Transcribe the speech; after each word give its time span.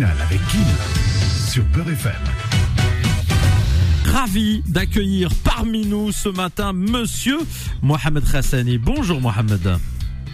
avec 0.00 0.40
Kim 0.48 0.64
sur 1.46 1.62
Beurre. 1.64 1.84
Ravi 4.06 4.62
d'accueillir 4.66 5.28
parmi 5.44 5.84
nous 5.84 6.12
ce 6.12 6.30
matin 6.30 6.72
Monsieur 6.72 7.40
Mohamed 7.82 8.24
Hassani. 8.34 8.78
Bonjour 8.78 9.20
Mohamed. 9.20 9.76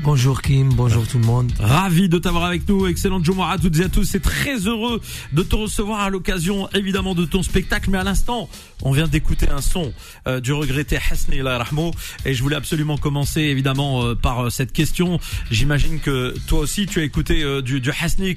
Bonjour 0.05 0.43
Kim, 0.43 0.69
bonjour 0.75 1.07
tout 1.09 1.19
le 1.19 1.27
monde. 1.27 1.53
Ravi 1.59 2.09
de 2.09 2.19
t'avoir 2.19 2.45
avec 2.45 2.69
nous. 2.69 2.87
Excellente 2.87 3.25
journée 3.25 3.43
à 3.43 3.59
toutes 3.59 3.79
et 3.81 3.85
à 3.85 3.89
tous. 3.89 4.05
C'est 4.05 4.23
très 4.23 4.57
heureux 4.59 5.01
de 5.33 5.43
te 5.43 5.57
recevoir 5.57 6.01
à 6.01 6.09
l'occasion 6.09 6.69
évidemment 6.73 7.17
de 7.17 7.25
ton 7.25 7.43
spectacle. 7.43 7.91
Mais 7.91 7.99
à 7.99 8.05
l'instant, 8.05 8.49
on 8.83 8.93
vient 8.93 9.09
d'écouter 9.09 9.49
un 9.51 9.61
son 9.61 9.93
euh, 10.29 10.41
du 10.41 10.53
regretté 10.53 10.99
Hasni 11.11 11.43
Rahmo. 11.43 11.91
Et 12.25 12.33
je 12.33 12.43
voulais 12.43 12.57
absolument 12.57 12.97
commencer 12.97 13.41
évidemment 13.41 14.05
euh, 14.05 14.15
par 14.15 14.47
euh, 14.47 14.51
cette 14.51 14.73
question. 14.73 15.19
J'imagine 15.51 15.99
que 15.99 16.33
toi 16.47 16.61
aussi 16.61 16.87
tu 16.87 17.01
as 17.01 17.05
écouté 17.05 17.45
du, 17.63 17.81
du 17.81 17.91
Hasni 17.91 18.37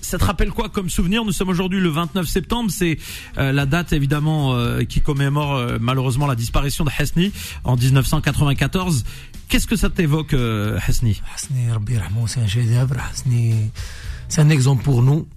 ça 0.00 0.18
te 0.18 0.24
rappelle 0.24 0.50
quoi 0.50 0.68
comme 0.70 0.88
souvenir? 0.88 1.24
Nous 1.24 1.32
sommes 1.32 1.50
aujourd'hui 1.50 1.80
le 1.80 1.90
29 1.90 2.26
septembre. 2.26 2.70
C'est 2.70 2.98
la 3.36 3.66
date 3.66 3.92
évidemment 3.92 4.56
qui 4.88 5.00
commémore 5.00 5.62
malheureusement 5.80 6.26
la 6.26 6.34
disparition 6.34 6.84
de 6.84 6.90
Hasni 6.98 7.32
en 7.64 7.76
1994. 7.76 9.04
Qu'est-ce 9.51 9.67
que 9.67 9.77
ça 9.77 9.89
t'évoque, 9.89 10.33
euh, 10.33 10.77
Hasni 10.85 11.21
Hasni, 11.33 11.71
Rabbi 11.71 11.97
Rahmo, 11.97 12.27
c'est 12.27 12.41
un 12.41 12.47
chef-d'œuvre. 12.47 12.97
Hasni, 13.11 13.71
c'est 14.27 14.41
un 14.41 14.49
exemple 14.49 14.83
pour 14.83 15.01
nous. 15.01 15.27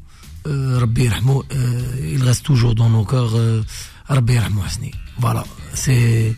Euh, 0.47 0.79
Rabbi 0.79 1.09
Rahmo, 1.09 1.45
euh, 1.53 2.13
il 2.15 2.23
reste 2.25 2.45
toujours 2.45 2.75
dans 2.75 2.91
nos 2.91 3.05
cœurs. 3.05 3.37
Euh, 3.37 3.63
Rabbi 4.07 4.37
Rahmo, 4.39 4.63
Hasni. 4.67 4.91
Voilà, 5.19 5.45
c'est. 5.75 6.35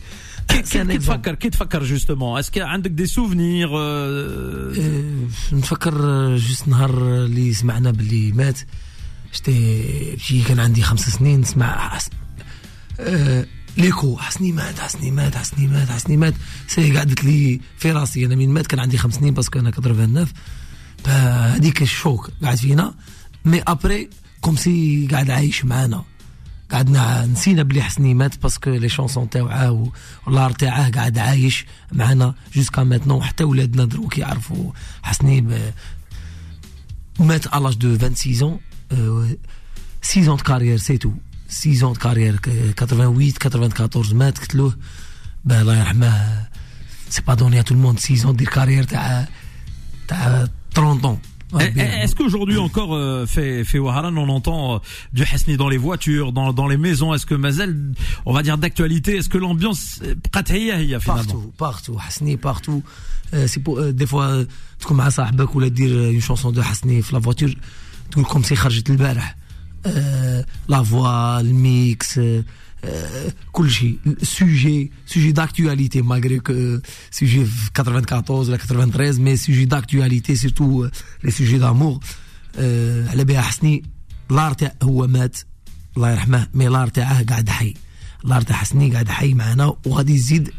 C'est 0.65 0.81
un 0.81 0.89
exemple. 0.89 1.35
Qui 1.37 1.49
te 1.49 1.57
fait 1.57 1.83
justement 1.83 2.37
Est-ce 2.37 2.51
qu'il 2.51 2.61
y 2.61 2.65
a 2.65 2.77
des 2.77 3.07
souvenirs 3.07 3.71
نفكر 5.53 5.95
جوست 6.35 6.67
نهار 6.67 7.25
اللي 7.25 7.53
سمعنا 7.53 7.91
باللي 7.91 8.31
مات 8.31 8.59
شتي 9.31 10.43
كان 10.47 10.59
عندي 10.59 10.81
خمس 10.81 11.09
سنين 11.09 11.39
نسمع 11.39 11.99
ليكو 13.78 14.16
حسني 14.16 14.52
مات 14.52 14.80
حسني 14.80 15.10
مات 15.10 15.36
حسني 15.36 15.66
مات 15.66 15.90
حسني 15.90 16.16
مات. 16.16 16.34
سي 16.68 16.96
قعدت 16.96 17.24
لي 17.24 17.60
في 17.78 17.92
راسي 17.92 18.26
أنا 18.26 18.36
من 18.36 18.48
مات 18.48 18.66
كان 18.66 18.80
عندي 18.80 18.98
خمس 18.98 19.14
سنين 19.14 19.34
باسكو 19.34 19.58
أنا 19.58 19.70
89 19.70 20.26
فهذيك 21.04 21.82
الشوك 21.82 22.30
قعد 22.42 22.56
فينا. 22.56 22.94
مي 23.44 23.62
أبري 23.62 24.10
كوم 24.40 24.56
سي 24.56 25.08
قاعد 25.10 25.30
عايش 25.30 25.64
معانا. 25.64 26.04
قعدنا 26.70 27.26
نسينا 27.26 27.62
بلي 27.62 27.82
حسني 27.82 28.14
مات 28.14 28.42
باسكو 28.42 28.70
لي 28.70 28.88
شونسون 28.88 29.30
تاوعاه 29.30 29.92
والله 30.26 30.50
تاعه 30.50 30.90
قاعد 30.90 31.18
عايش 31.18 31.66
معنا 31.92 32.34
جوسكا 32.54 32.84
ماتنون 32.84 33.22
حتى 33.22 33.44
ولادنا 33.44 33.84
دروك 33.84 34.18
يعرفوا 34.18 34.72
حسني 35.02 35.40
مات 37.20 37.48
l'âge 37.48 37.78
de 37.78 37.88
26 37.88 38.42
ans. 38.42 38.60
6 40.02 40.28
ans 40.28 40.36
de 40.36 40.42
carrière 40.42 40.78
c'est 40.78 40.98
tout. 40.98 41.14
6 41.47 41.83
ans 41.83 41.93
de 41.93 41.97
carrière 41.97 42.35
88 42.75 43.39
94 43.39 44.13
مات 44.13 44.39
قلت 44.39 44.55
له 44.55 44.73
الله 45.51 45.77
يرحمه 45.79 46.47
c'est 47.09 47.25
pas 47.25 47.35
donné 47.35 47.59
à 47.59 47.63
tout 47.63 47.73
le 47.75 47.79
monde 47.79 47.99
6 47.99 48.25
ans 48.25 48.33
de 48.33 48.45
carrière 48.45 48.85
تاع 48.85 49.27
تاع 50.07 50.47
30 50.73 51.05
ans 51.05 51.19
Est-ce 51.59 52.15
qu'aujourd'hui 52.15 52.57
encore, 52.57 52.95
euh, 52.95 53.27
fait, 53.27 53.63
fait 53.63 53.77
Waharan, 53.77 54.15
on 54.17 54.29
entend 54.29 54.75
euh, 54.75 54.77
du 55.13 55.23
Hasni 55.23 55.55
dans 55.55 55.69
les 55.69 55.77
voitures, 55.77 56.31
dans, 56.31 56.51
dans 56.51 56.67
les 56.67 56.77
maisons 56.77 57.13
Est-ce 57.13 57.27
que 57.27 57.35
Mazel, 57.35 57.93
on 58.25 58.33
va 58.33 58.41
dire 58.41 58.57
d'actualité, 58.57 59.17
est-ce 59.17 59.29
que 59.29 59.37
l'ambiance 59.37 59.99
finalement 60.33 60.99
Partout, 61.05 61.53
partout, 61.57 61.97
Hasni 62.07 62.37
partout. 62.37 62.81
Euh, 63.33 63.45
c'est 63.47 63.61
pour, 63.61 63.77
euh, 63.79 63.91
des 63.91 64.07
fois, 64.07 64.45
تكون 64.79 64.97
مع 64.97 65.09
صاحبك 65.09 65.55
ولا 65.55 65.67
دير 65.67 66.11
une 66.11 66.21
chanson 66.21 66.51
de 66.51 66.61
Hasni 66.61 67.01
في 67.01 67.15
la 67.15 67.19
voiture 67.19 67.55
تقول 68.11 68.25
comme 68.25 68.43
si 68.43 68.53
خرجت 68.53 68.89
البارح 68.89 69.35
la 70.67 70.81
voix, 70.81 71.41
le 71.43 71.51
mix, 71.51 72.19
كل 73.51 73.69
شيء 73.71 73.97
sujet 74.23 74.91
sujet 75.05 75.33
d'actualité 75.33 76.01
malgré 76.01 76.39
que 76.39 76.81
sujet 77.11 77.45
94 77.73 78.49
la 78.49 78.57
93 78.57 79.19
mais 79.19 79.37
sujet 79.37 79.65
d'actualité 79.65 80.35
surtout 80.35 80.85
les 81.23 81.31
sujets 81.31 81.59
d'amour 81.59 81.99
على 82.57 83.23
بها 83.23 83.41
حسني 83.41 83.83
الار 84.31 84.53
تاع 84.53 84.75
هو 84.83 85.07
مات 85.07 85.37
الله 85.97 86.11
يرحمه 86.11 86.47
مي 86.53 86.67
الار 86.67 86.87
تاعه 86.87 87.23
قاعد 87.23 87.49
حي 87.49 87.73
الار 88.25 88.41
تاع 88.41 88.55
حسني 88.55 88.91
قاعد 88.91 89.09
حي 89.09 89.33
معنا 89.33 89.75
وغادي 89.85 90.13
يزيد 90.13 90.51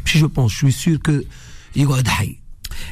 ماشي 0.00 0.20
جو 0.20 0.28
بونس 0.28 0.52
شوي 0.52 0.70
سور 0.70 0.96
كو 0.96 1.20
يقعد 1.76 2.08
حي 2.08 2.38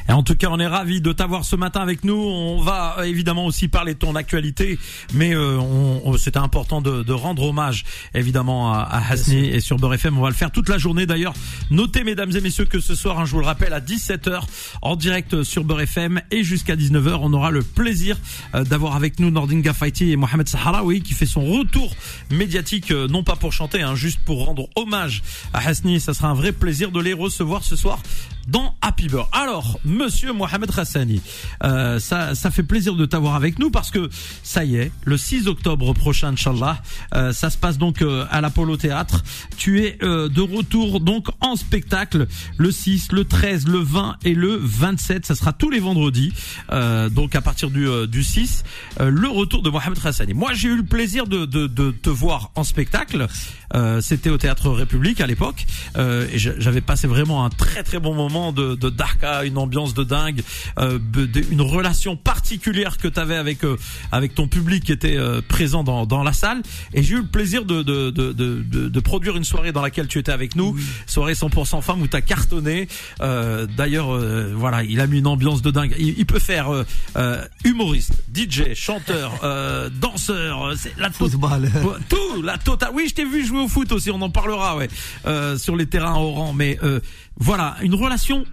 Et 0.08 0.12
en 0.12 0.22
tout 0.22 0.34
cas, 0.34 0.48
on 0.50 0.58
est 0.58 0.66
ravi 0.66 1.00
de 1.00 1.12
t'avoir 1.12 1.44
ce 1.44 1.56
matin 1.56 1.80
avec 1.80 2.04
nous. 2.04 2.14
On 2.16 2.60
va 2.60 2.96
euh, 2.98 3.02
évidemment 3.04 3.46
aussi 3.46 3.68
parler 3.68 3.94
de 3.94 3.98
ton 3.98 4.14
actualité, 4.14 4.78
mais 5.14 5.34
euh, 5.34 5.58
on, 5.58 6.16
c'était 6.18 6.38
important 6.38 6.80
de, 6.80 7.02
de, 7.02 7.12
rendre 7.12 7.42
hommage 7.44 7.84
évidemment 8.14 8.72
à, 8.72 8.78
à 8.80 9.12
Hasni 9.12 9.46
et 9.46 9.60
sur 9.60 9.76
Beurre 9.76 9.94
FM. 9.94 10.18
On 10.18 10.22
va 10.22 10.28
le 10.28 10.34
faire 10.34 10.50
toute 10.50 10.68
la 10.68 10.78
journée 10.78 11.06
d'ailleurs. 11.06 11.34
Notez 11.70 12.04
mesdames 12.04 12.30
et 12.36 12.40
messieurs 12.40 12.64
que 12.64 12.80
ce 12.80 12.94
soir, 12.94 13.18
hein, 13.18 13.24
je 13.24 13.32
vous 13.32 13.40
le 13.40 13.46
rappelle, 13.46 13.72
à 13.72 13.80
17h 13.80 14.42
en 14.82 14.96
direct 14.96 15.42
sur 15.42 15.64
Beurre 15.64 15.82
FM 15.82 16.20
et 16.30 16.44
jusqu'à 16.44 16.76
19h, 16.76 17.18
on 17.20 17.32
aura 17.32 17.50
le 17.50 17.62
plaisir 17.62 18.16
euh, 18.54 18.64
d'avoir 18.64 18.96
avec 18.96 19.20
nous 19.20 19.30
Nordinga 19.30 19.72
Faiti 19.72 20.12
et 20.12 20.16
Mohamed 20.16 20.48
Saharaoui 20.48 21.02
qui 21.02 21.14
fait 21.14 21.26
son 21.26 21.44
retour 21.44 21.94
médiatique, 22.30 22.90
euh, 22.90 23.08
non 23.08 23.22
pas 23.22 23.36
pour 23.36 23.52
chanter, 23.52 23.82
hein, 23.82 23.94
juste 23.94 24.20
pour 24.24 24.44
rendre 24.44 24.68
hommage 24.76 25.22
à 25.52 25.66
Hasni. 25.66 26.00
Ça 26.00 26.14
sera 26.14 26.28
un 26.28 26.34
vrai 26.34 26.52
plaisir 26.52 26.90
de 26.90 27.00
les 27.00 27.12
recevoir 27.12 27.64
ce 27.64 27.76
soir 27.76 28.00
dans 28.48 28.74
Happy 28.82 29.08
Bird. 29.08 29.26
Alors, 29.32 29.78
monsieur 29.84 30.32
Mohamed 30.32 30.70
Hassani, 30.76 31.20
euh, 31.62 31.98
ça, 31.98 32.34
ça 32.34 32.50
fait 32.50 32.62
plaisir 32.62 32.94
de 32.94 33.06
t'avoir 33.06 33.34
avec 33.34 33.58
nous 33.58 33.70
parce 33.70 33.90
que 33.90 34.08
ça 34.42 34.64
y 34.64 34.76
est, 34.76 34.92
le 35.04 35.16
6 35.16 35.46
octobre 35.46 35.92
prochain, 35.94 36.32
Inch'Allah, 36.32 36.82
euh, 37.14 37.32
ça 37.32 37.50
se 37.50 37.58
passe 37.58 37.78
donc 37.78 38.02
euh, 38.02 38.24
à 38.30 38.40
l'Apollo 38.40 38.76
Théâtre. 38.76 39.22
Tu 39.56 39.82
es 39.82 39.98
euh, 40.02 40.28
de 40.28 40.40
retour 40.40 41.00
donc 41.00 41.28
en 41.40 41.56
spectacle 41.56 42.26
le 42.56 42.70
6, 42.70 43.12
le 43.12 43.24
13, 43.24 43.68
le 43.68 43.78
20 43.78 44.16
et 44.24 44.34
le 44.34 44.56
27. 44.60 45.26
Ça 45.26 45.34
sera 45.34 45.52
tous 45.52 45.70
les 45.70 45.80
vendredis, 45.80 46.32
euh, 46.72 47.08
donc 47.08 47.34
à 47.34 47.40
partir 47.40 47.70
du, 47.70 47.86
du 48.08 48.22
6, 48.22 48.64
le 49.00 49.28
retour 49.28 49.62
de 49.62 49.70
Mohamed 49.70 49.98
Hassani. 50.04 50.34
Moi, 50.34 50.52
j'ai 50.54 50.68
eu 50.68 50.76
le 50.76 50.84
plaisir 50.84 51.26
de, 51.26 51.44
de, 51.44 51.66
de, 51.66 51.90
te 51.90 52.10
voir 52.10 52.50
en 52.54 52.64
spectacle. 52.64 53.26
C'était 54.00 54.30
au 54.30 54.38
Théâtre 54.38 54.70
République 54.70 55.20
à 55.20 55.26
l'époque 55.26 55.66
et 55.96 56.38
j'avais 56.38 56.80
passé 56.80 57.06
vraiment 57.06 57.44
un 57.44 57.50
très 57.50 57.82
très 57.82 57.98
bon 57.98 58.14
moment 58.14 58.52
de, 58.52 58.74
de 58.74 58.90
Darka, 58.90 59.44
une 59.44 59.58
ambiance 59.64 59.94
de 59.94 60.04
dingue, 60.04 60.42
euh, 60.78 60.98
une 61.50 61.62
relation 61.62 62.16
particulière 62.16 62.98
que 62.98 63.08
tu 63.08 63.18
avais 63.18 63.36
avec 63.36 63.64
euh, 63.64 63.76
avec 64.12 64.34
ton 64.34 64.46
public 64.46 64.84
qui 64.84 64.92
était 64.92 65.16
euh, 65.16 65.40
présent 65.46 65.82
dans, 65.82 66.06
dans 66.06 66.22
la 66.22 66.32
salle. 66.32 66.62
Et 66.92 67.02
j'ai 67.02 67.14
eu 67.14 67.22
le 67.22 67.26
plaisir 67.26 67.64
de 67.64 67.82
de, 67.82 68.10
de, 68.10 68.32
de, 68.32 68.88
de, 68.88 69.00
produire 69.00 69.36
une 69.36 69.44
soirée 69.44 69.72
dans 69.72 69.82
laquelle 69.82 70.06
tu 70.06 70.18
étais 70.18 70.32
avec 70.32 70.54
nous, 70.54 70.76
soirée 71.06 71.32
100% 71.32 71.82
femme 71.82 72.02
où 72.02 72.06
tu 72.06 72.16
as 72.16 72.22
cartonné. 72.22 72.88
Euh, 73.20 73.66
D'ailleurs, 73.76 74.14
euh, 74.14 74.52
voilà, 74.54 74.84
il 74.84 75.00
a 75.00 75.06
mis 75.06 75.18
une 75.18 75.26
ambiance 75.26 75.62
de 75.62 75.70
dingue. 75.70 75.94
Il, 75.98 76.18
il 76.18 76.26
peut 76.26 76.38
faire 76.38 76.68
humoriste, 77.64 78.12
DJ, 78.34 78.74
chanteur, 78.74 79.32
danseur, 80.00 80.74
c'est 80.76 80.96
la 80.98 81.10
football, 81.10 81.70
tout, 82.08 82.42
la 82.42 82.58
totale. 82.58 82.90
Oui, 82.94 83.06
je 83.08 83.14
t'ai 83.14 83.24
vu 83.24 83.44
jouer 83.44 83.60
au 83.60 83.68
foot 83.68 83.90
aussi. 83.92 84.10
On 84.10 84.20
en 84.20 84.30
parlera, 84.30 84.76
ouais, 84.76 84.88
sur 85.56 85.76
les 85.76 85.86
terrains 85.86 86.16
orangs, 86.16 86.52
mais 86.52 86.78
voilà, 87.38 87.76
une 87.82 87.94
relation 87.94 88.44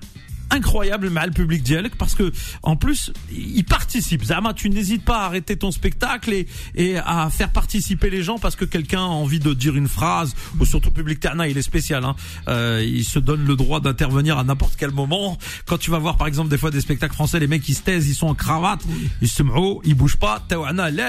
incroyable 0.52 1.10
mais 1.10 1.26
le 1.26 1.32
public 1.32 1.64
dialogue 1.64 1.94
parce 1.98 2.16
que 2.16 2.32
en 2.62 2.76
plus 2.76 3.12
il 3.32 3.64
participe. 3.64 4.24
Zama 4.24 4.54
tu 4.54 4.70
n'hésites 4.70 5.04
pas 5.04 5.24
à 5.24 5.26
arrêter 5.26 5.58
ton 5.58 5.72
spectacle 5.72 6.34
et, 6.34 6.48
et 6.76 6.98
à 6.98 7.30
faire 7.30 7.52
participer 7.52 8.10
les 8.10 8.24
gens 8.24 8.38
parce 8.38 8.56
que 8.56 8.66
quelqu'un 8.66 9.00
a 9.00 9.08
envie 9.08 9.40
de 9.40 9.54
dire 9.54 9.76
une 9.76 9.88
phrase 9.88 10.36
ou 10.60 10.66
surtout 10.66 10.92
public 10.92 11.20
Terna 11.20 11.48
il 11.48 11.58
est 11.58 11.62
spécial 11.62 12.04
hein. 12.06 12.16
Euh, 12.48 12.84
il 12.86 13.06
se 13.06 13.20
donne 13.20 13.46
le 13.46 13.56
droit 13.56 13.80
d'intervenir 13.80 14.38
à 14.38 14.44
n'importe 14.44 14.76
quel 14.78 14.92
moment. 14.92 15.38
Quand 15.66 15.78
tu 15.78 15.92
vas 15.92 16.00
voir 16.00 16.18
par 16.18 16.28
exemple 16.28 16.50
des 16.50 16.58
fois 16.58 16.72
des 16.72 16.82
spectacles 16.82 17.14
français 17.14 17.40
les 17.40 17.48
mecs 17.48 17.68
ils 17.68 17.76
se 17.76 17.82
taisent 17.82 18.08
ils 18.08 18.16
sont 18.16 18.28
en 18.28 18.36
cravate 18.36 18.82
ils 19.22 19.30
se 19.30 19.44
ils 19.86 19.96
bougent 19.96 20.18
pas. 20.18 20.46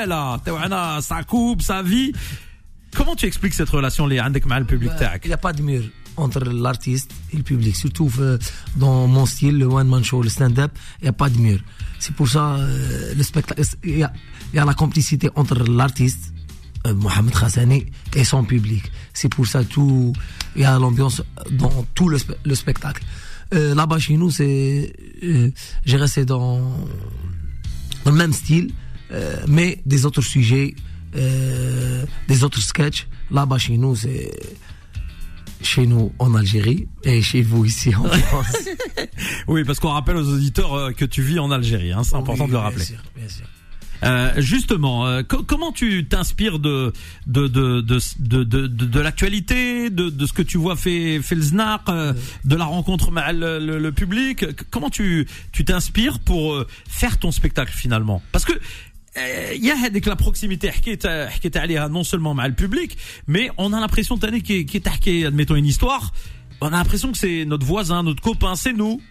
Là. 0.07 1.01
Ça 1.01 1.23
coupe 1.25 1.63
sa 1.63 1.83
vie 1.83 2.13
comment 2.95 3.17
tu 3.17 3.27
expliques 3.27 3.55
cette 3.55 3.69
relation 3.69 4.07
les 4.07 4.19
avec 4.19 4.45
le 4.45 4.65
public 4.65 4.91
bah, 4.99 5.13
il 5.23 5.29
n'y 5.29 5.35
a 5.35 5.39
pas 5.39 5.53
de 5.53 5.63
mur 5.63 5.83
entre 6.17 6.41
l'artiste 6.45 7.11
et 7.33 7.37
le 7.37 7.43
public. 7.43 7.77
Surtout 7.77 8.11
euh, 8.19 8.39
dans 8.77 9.07
mon 9.07 9.27
style, 9.27 9.59
le 9.59 9.67
one-man 9.67 10.05
show, 10.05 10.23
le 10.23 10.29
stand-up, 10.29 10.73
il 11.01 11.05
n'y 11.05 11.09
a 11.09 11.13
pas 11.13 11.29
de 11.29 11.39
mur. 11.39 11.61
C'est 11.99 12.15
pour 12.15 12.29
ça, 12.29 12.57
euh, 12.57 13.15
le 13.15 13.23
spectacle, 13.23 13.63
il 13.85 13.99
y, 13.99 14.05
a, 14.05 14.13
la 14.65 14.75
complicité 14.75 15.31
entre 15.37 15.63
l'artiste, 15.65 16.33
euh, 16.87 16.95
Mohamed 16.95 17.35
Khassani, 17.35 17.87
et 18.15 18.25
son 18.25 18.45
public. 18.45 18.91
C'est 19.13 19.29
pour 19.29 19.47
ça 19.47 19.65
tout, 19.65 20.13
il 20.57 20.63
y 20.63 20.65
a 20.65 20.79
l'ambiance 20.79 21.23
dans 21.51 21.87
tout 21.95 22.09
le, 22.09 22.19
spectacle. 22.55 23.03
Là-bas 23.53 23.99
chez 23.99 24.17
nous, 24.17 24.31
c'est, 24.31 24.95
j'ai 25.85 25.97
resté 25.99 26.25
dans 26.25 26.73
le 28.07 28.13
même 28.13 28.33
style, 28.33 28.73
mais 29.47 29.83
des 29.85 30.07
autres 30.07 30.23
sujets, 30.23 30.75
des 31.13 32.45
autres 32.45 32.61
sketchs. 32.61 33.07
Là-bas 33.31 33.59
chez 33.59 33.77
nous, 33.77 33.95
c'est 33.95 34.33
chez 35.65 35.87
nous 35.87 36.13
en 36.19 36.35
Algérie 36.35 36.87
et 37.05 37.23
chez 37.23 37.43
vous 37.43 37.65
ici 37.65 37.95
en 37.95 38.05
France. 38.05 38.57
oui, 39.49 39.65
parce 39.65 39.81
qu'on 39.81 39.91
rappelle 39.91 40.17
aux 40.17 40.29
auditeurs 40.29 40.75
euh, 40.75 40.91
que 40.93 41.05
tu 41.05 41.23
vis 41.23 41.39
en 41.39 41.51
Algérie, 41.51 41.93
hein, 41.93 42.03
c'est 42.05 42.17
important 42.17 42.47
de 42.47 42.53
le 42.53 42.59
rappeler. 42.59 42.79
Bien 42.85 42.87
sûr, 42.87 43.03
bien 43.17 43.29
sûr. 43.29 43.45
Euh, 44.05 44.33
justement, 44.39 45.07
euh, 45.07 45.23
co- 45.23 45.45
comment 45.45 45.71
tu 45.71 46.09
t'inspires 46.09 46.59
de 46.59 46.93
de 47.29 47.47
de 47.47 47.81
de 47.83 47.99
de, 48.19 48.43
de, 48.43 48.67
de- 48.67 48.87
de 48.87 49.01
l'actualité, 49.01 49.91
de, 49.91 50.11
de 50.11 50.27
ce 50.27 50.33
que 50.33 50.43
tu 50.43 50.59
vois 50.59 50.75
fait 50.75 51.21
fait 51.23 51.37
le 51.37 51.43
Znak, 51.43 51.83
euh, 51.89 52.13
de 52.45 52.57
la 52.57 52.65
rencontre 52.65 53.17
avec 53.17 53.37
le, 53.41 53.61
le- 53.61 53.79
le 53.79 53.93
public? 53.93 54.45
Comment 54.73 54.91
tu 54.91 55.29
tu 55.53 55.65
t'inspires 55.65 56.19
pour 56.19 56.53
euh, 56.53 56.67
faire 56.89 57.19
ton 57.21 57.31
spectacle 57.31 57.73
finalement? 57.73 58.21
Parce 58.33 58.45
que 58.45 58.55
il 59.56 59.66
y 59.66 59.72
a 59.72 59.76
هذيك 59.76 60.10
la 60.10 60.16
proximité 60.16 60.70
حكيت 60.72 61.08
حكيت 61.08 61.58
عليها 61.58 61.88
non 61.88 62.04
seulement 62.04 62.34
مع 62.36 62.48
le 62.48 62.54
public, 62.54 62.98
mais 63.28 63.50
on 63.58 63.74
a 63.74 63.80
l'impression 63.80 64.18
تاني 64.20 64.40
qui 64.42 64.66
qui 64.66 64.80
تحكي 64.82 65.28
admettons 65.32 65.56
une 65.56 65.66
histoire, 65.66 66.14
on 66.62 66.68
a 66.68 66.72
l'impression 66.72 67.12
que 67.12 67.18
c'est 67.18 67.46
notre 67.46 67.66
voisin, 67.66 68.04
notre 68.04 68.22
copain, 68.22 68.56
c'est 68.56 68.74
nous. 68.74 69.02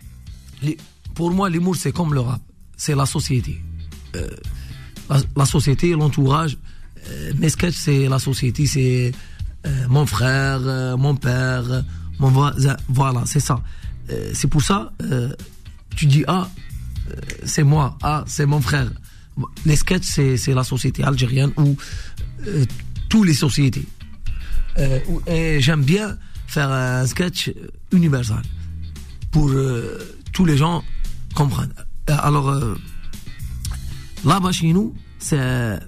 Les- 0.62 0.78
pour 1.14 1.30
moi, 1.30 1.48
l'humour, 1.50 1.76
c'est 1.76 1.92
comme 1.92 2.12
le 2.14 2.20
rap. 2.20 2.40
C'est 2.76 2.94
la 3.02 3.06
société. 3.06 3.54
Euh, 4.16 4.28
la, 5.10 5.18
la 5.36 5.46
société, 5.46 5.86
l'entourage. 6.00 6.54
Euh, 7.08 7.32
mes 7.40 7.48
sketchs, 7.48 7.74
c'est 7.86 8.02
la 8.14 8.18
société, 8.18 8.62
c'est 8.74 9.12
euh, 9.66 9.86
mon 9.88 10.06
frère, 10.06 10.60
euh, 10.62 10.96
mon 11.04 11.14
père, 11.26 11.64
euh, 11.70 11.82
mon 12.20 12.28
voisin. 12.36 12.76
Voilà, 12.88 13.22
c'est 13.32 13.40
ça. 13.50 13.56
Euh, 14.10 14.30
c'est 14.38 14.48
pour 14.54 14.62
ça, 14.62 14.78
euh, 15.02 15.32
tu 15.98 16.04
dis, 16.06 16.24
ah, 16.36 16.48
euh, 17.10 17.14
c'est 17.52 17.66
moi, 17.72 17.86
ah, 18.02 18.24
c'est 18.34 18.46
mon 18.54 18.60
frère. 18.68 18.90
Les 19.65 19.75
sketchs, 19.75 20.19
c'est 20.37 20.53
la 20.53 20.63
société 20.63 21.03
algérienne 21.03 21.51
ou 21.57 21.75
euh, 22.47 22.65
toutes 23.09 23.27
les 23.27 23.33
sociétés. 23.33 23.85
Euh, 24.77 24.99
et 25.27 25.61
j'aime 25.61 25.83
bien 25.83 26.17
faire 26.47 26.71
un 26.71 27.05
sketch 27.05 27.51
universal 27.91 28.41
pour 29.31 29.49
euh, 29.49 29.97
tous 30.33 30.45
les 30.45 30.57
gens 30.57 30.83
comprennent. 31.35 31.73
Euh, 32.09 32.15
Alors, 32.19 32.53
là-bas 34.25 34.51
chez 34.51 34.73
nous, 34.73 34.93
c'est 35.19 35.79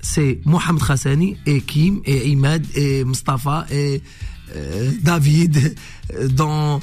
c'est 0.00 0.40
Mohamed 0.44 0.82
Khassani 0.82 1.36
et 1.46 1.60
Kim 1.62 2.00
et 2.04 2.28
Imad 2.28 2.64
et 2.74 3.04
Mustafa 3.04 3.66
et 3.70 4.02
David 5.02 5.74
dans 6.30 6.80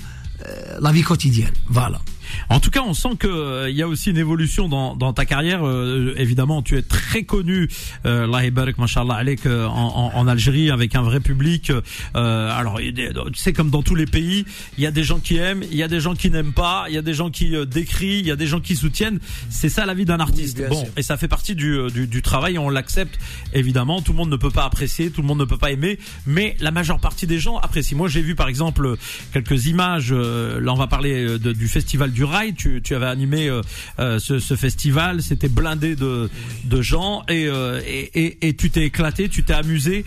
la 0.82 0.92
vie 0.92 1.04
quotidienne. 1.04 1.54
Voilà. 1.70 2.02
En 2.50 2.60
tout 2.60 2.70
cas, 2.72 2.82
on 2.86 2.94
sent 2.94 3.16
que 3.20 3.28
euh, 3.28 3.70
il 3.70 3.76
y 3.76 3.82
a 3.82 3.88
aussi 3.88 4.10
une 4.12 4.18
évolution 4.18 4.68
dans, 4.70 4.96
dans 4.96 5.14
ta 5.14 5.26
carrière. 5.26 5.66
Euh, 5.66 6.14
évidemment, 6.18 6.62
tu 6.62 6.78
es 6.78 6.82
très 6.82 7.24
connu, 7.24 7.68
euh, 8.06 8.28
euh, 8.28 9.66
en, 9.68 10.12
en, 10.14 10.18
en 10.18 10.28
Algérie 10.28 10.70
avec 10.72 10.96
un 10.96 11.02
vrai 11.02 11.20
public. 11.20 11.72
Euh, 12.16 12.52
alors, 12.52 12.80
tu 12.80 12.94
sais, 13.36 13.54
comme 13.54 13.70
dans 13.70 13.84
tous 13.84 13.96
les 13.96 14.06
pays, 14.06 14.46
il 14.78 14.84
y 14.84 14.88
a 14.88 14.92
des 14.92 15.04
gens 15.04 15.20
qui 15.20 15.38
aiment, 15.38 15.64
il 15.72 15.78
y 15.78 15.84
a 15.84 15.88
des 15.88 16.00
gens 16.00 16.16
qui 16.16 16.30
n'aiment 16.30 16.54
pas, 16.54 16.86
il 16.90 16.96
y 16.96 16.98
a 16.98 17.02
des 17.02 17.14
gens 17.14 17.30
qui 17.30 17.56
euh, 17.56 17.66
décrient, 17.66 18.20
il 18.20 18.26
y 18.28 18.32
a 18.32 18.36
des 18.36 18.48
gens 18.48 18.60
qui 18.60 18.76
soutiennent. 18.76 19.20
C'est 19.50 19.70
ça 19.70 19.86
la 19.86 19.94
vie 19.94 20.06
d'un 20.06 20.20
artiste. 20.20 20.58
bon, 20.70 20.84
et 20.98 21.04
ça 21.04 21.18
fait 21.18 21.28
partie 21.28 21.56
du, 21.56 21.78
du, 21.94 22.08
du 22.08 22.22
travail. 22.22 22.58
On 22.58 22.70
l'accepte 22.70 23.20
évidemment. 23.54 24.02
Tout 24.02 24.12
le 24.12 24.18
monde 24.18 24.30
ne 24.32 24.38
peut 24.38 24.52
pas 24.52 24.66
apprécier, 24.66 25.10
tout 25.12 25.22
le 25.22 25.28
monde 25.28 25.40
ne 25.40 25.46
peut 25.46 25.58
pas 25.58 25.72
aimer, 25.72 26.00
mais 26.26 26.56
la 26.60 26.72
majeure 26.72 27.00
partie 27.00 27.28
des 27.28 27.40
gens 27.40 27.58
apprécient. 27.58 27.98
Moi, 27.98 28.08
j'ai 28.10 28.22
vu 28.22 28.36
par 28.36 28.48
exemple 28.48 28.96
quelques 29.32 29.66
images. 29.68 30.10
euh, 30.12 30.60
là, 30.60 30.74
on 30.74 30.78
va 30.78 30.88
parler 30.88 31.38
de- 31.40 31.54
du 31.54 31.68
festival 31.68 32.12
du 32.12 32.23
Rail. 32.24 32.54
Tu, 32.54 32.82
tu 32.84 32.96
avais 32.96 33.06
animé 33.08 33.48
euh, 33.48 33.62
euh, 34.00 34.20
ce, 34.20 34.40
ce 34.40 34.56
festival. 34.56 35.22
C'était 35.22 35.50
blindé 35.50 35.96
de, 35.96 36.30
de 36.66 36.82
gens 36.82 37.24
et, 37.28 37.48
euh, 37.48 37.82
et, 37.86 38.26
et, 38.26 38.48
et 38.48 38.56
tu 38.56 38.70
t'es 38.70 38.84
éclaté, 38.84 39.30
tu 39.30 39.44
t'es 39.44 39.54
amusé. 39.54 40.06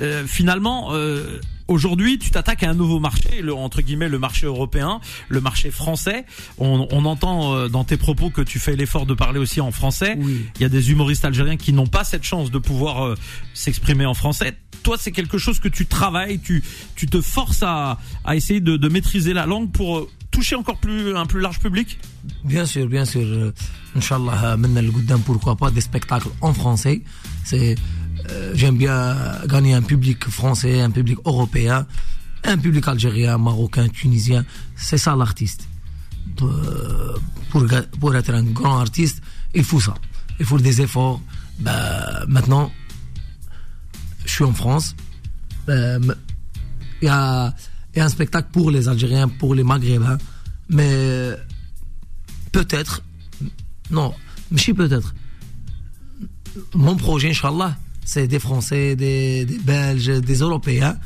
Euh, 0.00 0.24
finalement. 0.26 0.88
Euh, 0.92 1.40
Aujourd'hui, 1.70 2.18
tu 2.18 2.30
t'attaques 2.30 2.62
à 2.62 2.70
un 2.70 2.74
nouveau 2.74 2.98
marché, 2.98 3.42
le, 3.42 3.52
entre 3.52 3.82
guillemets 3.82 4.08
le 4.08 4.18
marché 4.18 4.46
européen, 4.46 5.02
le 5.28 5.42
marché 5.42 5.70
français. 5.70 6.24
On, 6.56 6.88
on 6.90 7.04
entend 7.04 7.52
euh, 7.52 7.68
dans 7.68 7.84
tes 7.84 7.98
propos 7.98 8.30
que 8.30 8.40
tu 8.40 8.58
fais 8.58 8.74
l'effort 8.74 9.04
de 9.04 9.12
parler 9.12 9.38
aussi 9.38 9.60
en 9.60 9.70
français. 9.70 10.16
Oui. 10.18 10.46
Il 10.56 10.62
y 10.62 10.64
a 10.64 10.70
des 10.70 10.90
humoristes 10.90 11.26
algériens 11.26 11.58
qui 11.58 11.74
n'ont 11.74 11.86
pas 11.86 12.04
cette 12.04 12.24
chance 12.24 12.50
de 12.50 12.56
pouvoir 12.56 13.04
euh, 13.04 13.16
s'exprimer 13.52 14.06
en 14.06 14.14
français. 14.14 14.56
Toi, 14.82 14.96
c'est 14.98 15.12
quelque 15.12 15.36
chose 15.36 15.60
que 15.60 15.68
tu 15.68 15.84
travailles, 15.84 16.38
tu, 16.38 16.64
tu 16.96 17.06
te 17.06 17.20
forces 17.20 17.62
à, 17.62 17.98
à 18.24 18.34
essayer 18.34 18.60
de, 18.60 18.78
de 18.78 18.88
maîtriser 18.88 19.34
la 19.34 19.44
langue 19.44 19.70
pour 19.70 19.98
euh, 19.98 20.08
toucher 20.38 20.54
encore 20.54 20.78
plus 20.78 21.16
un 21.16 21.26
plus 21.26 21.40
large 21.40 21.58
public. 21.58 21.98
Bien 22.44 22.64
sûr, 22.64 22.86
bien 22.86 23.04
sûr. 23.04 23.22
euh, 23.22 23.52
Inch'Allah, 23.96 24.38
euh, 24.44 24.56
maintenant 24.56 24.82
le 24.82 24.92
Gouddam, 24.92 25.20
pourquoi 25.22 25.56
pas 25.56 25.70
des 25.72 25.80
spectacles 25.80 26.28
en 26.40 26.54
français. 26.54 27.02
C'est, 27.44 27.74
euh, 28.30 28.52
j'aime 28.54 28.76
bien 28.76 29.16
gagner 29.48 29.74
un 29.74 29.82
public 29.82 30.28
français, 30.28 30.80
un 30.80 30.92
public 30.92 31.18
européen, 31.24 31.86
un 32.44 32.56
public 32.56 32.86
algérien, 32.86 33.36
marocain, 33.36 33.88
tunisien. 33.88 34.44
C'est 34.76 34.98
ça 34.98 35.16
l'artiste. 35.16 35.66
Pour, 36.36 37.64
pour 37.98 38.14
être 38.14 38.30
un 38.32 38.44
grand 38.44 38.78
artiste, 38.78 39.20
il 39.56 39.64
faut 39.64 39.80
ça. 39.80 39.94
Il 40.38 40.46
faut 40.46 40.58
des 40.60 40.80
efforts. 40.82 41.20
Bah, 41.58 42.24
maintenant, 42.28 42.70
je 44.24 44.30
suis 44.34 44.44
en 44.44 44.52
France. 44.52 44.94
Il 45.66 46.14
y, 47.02 47.08
a, 47.08 47.52
un 48.00 48.08
spectacle 48.08 48.48
pour 48.52 48.70
les 48.70 48.88
Algériens, 48.88 49.28
pour 49.28 49.54
les 49.54 49.64
Maghrébins. 49.64 50.18
Mais 50.68 51.30
peut-être, 52.52 53.02
non, 53.90 54.14
mais 54.50 54.74
peut-être. 54.74 55.14
Mon 56.74 56.96
projet, 56.96 57.30
Inch'Allah, 57.30 57.76
c'est 58.04 58.26
des 58.26 58.38
Français, 58.38 58.96
des, 58.96 59.46
Belges, 59.64 60.20
des 60.20 60.38
Européens, 60.38 60.96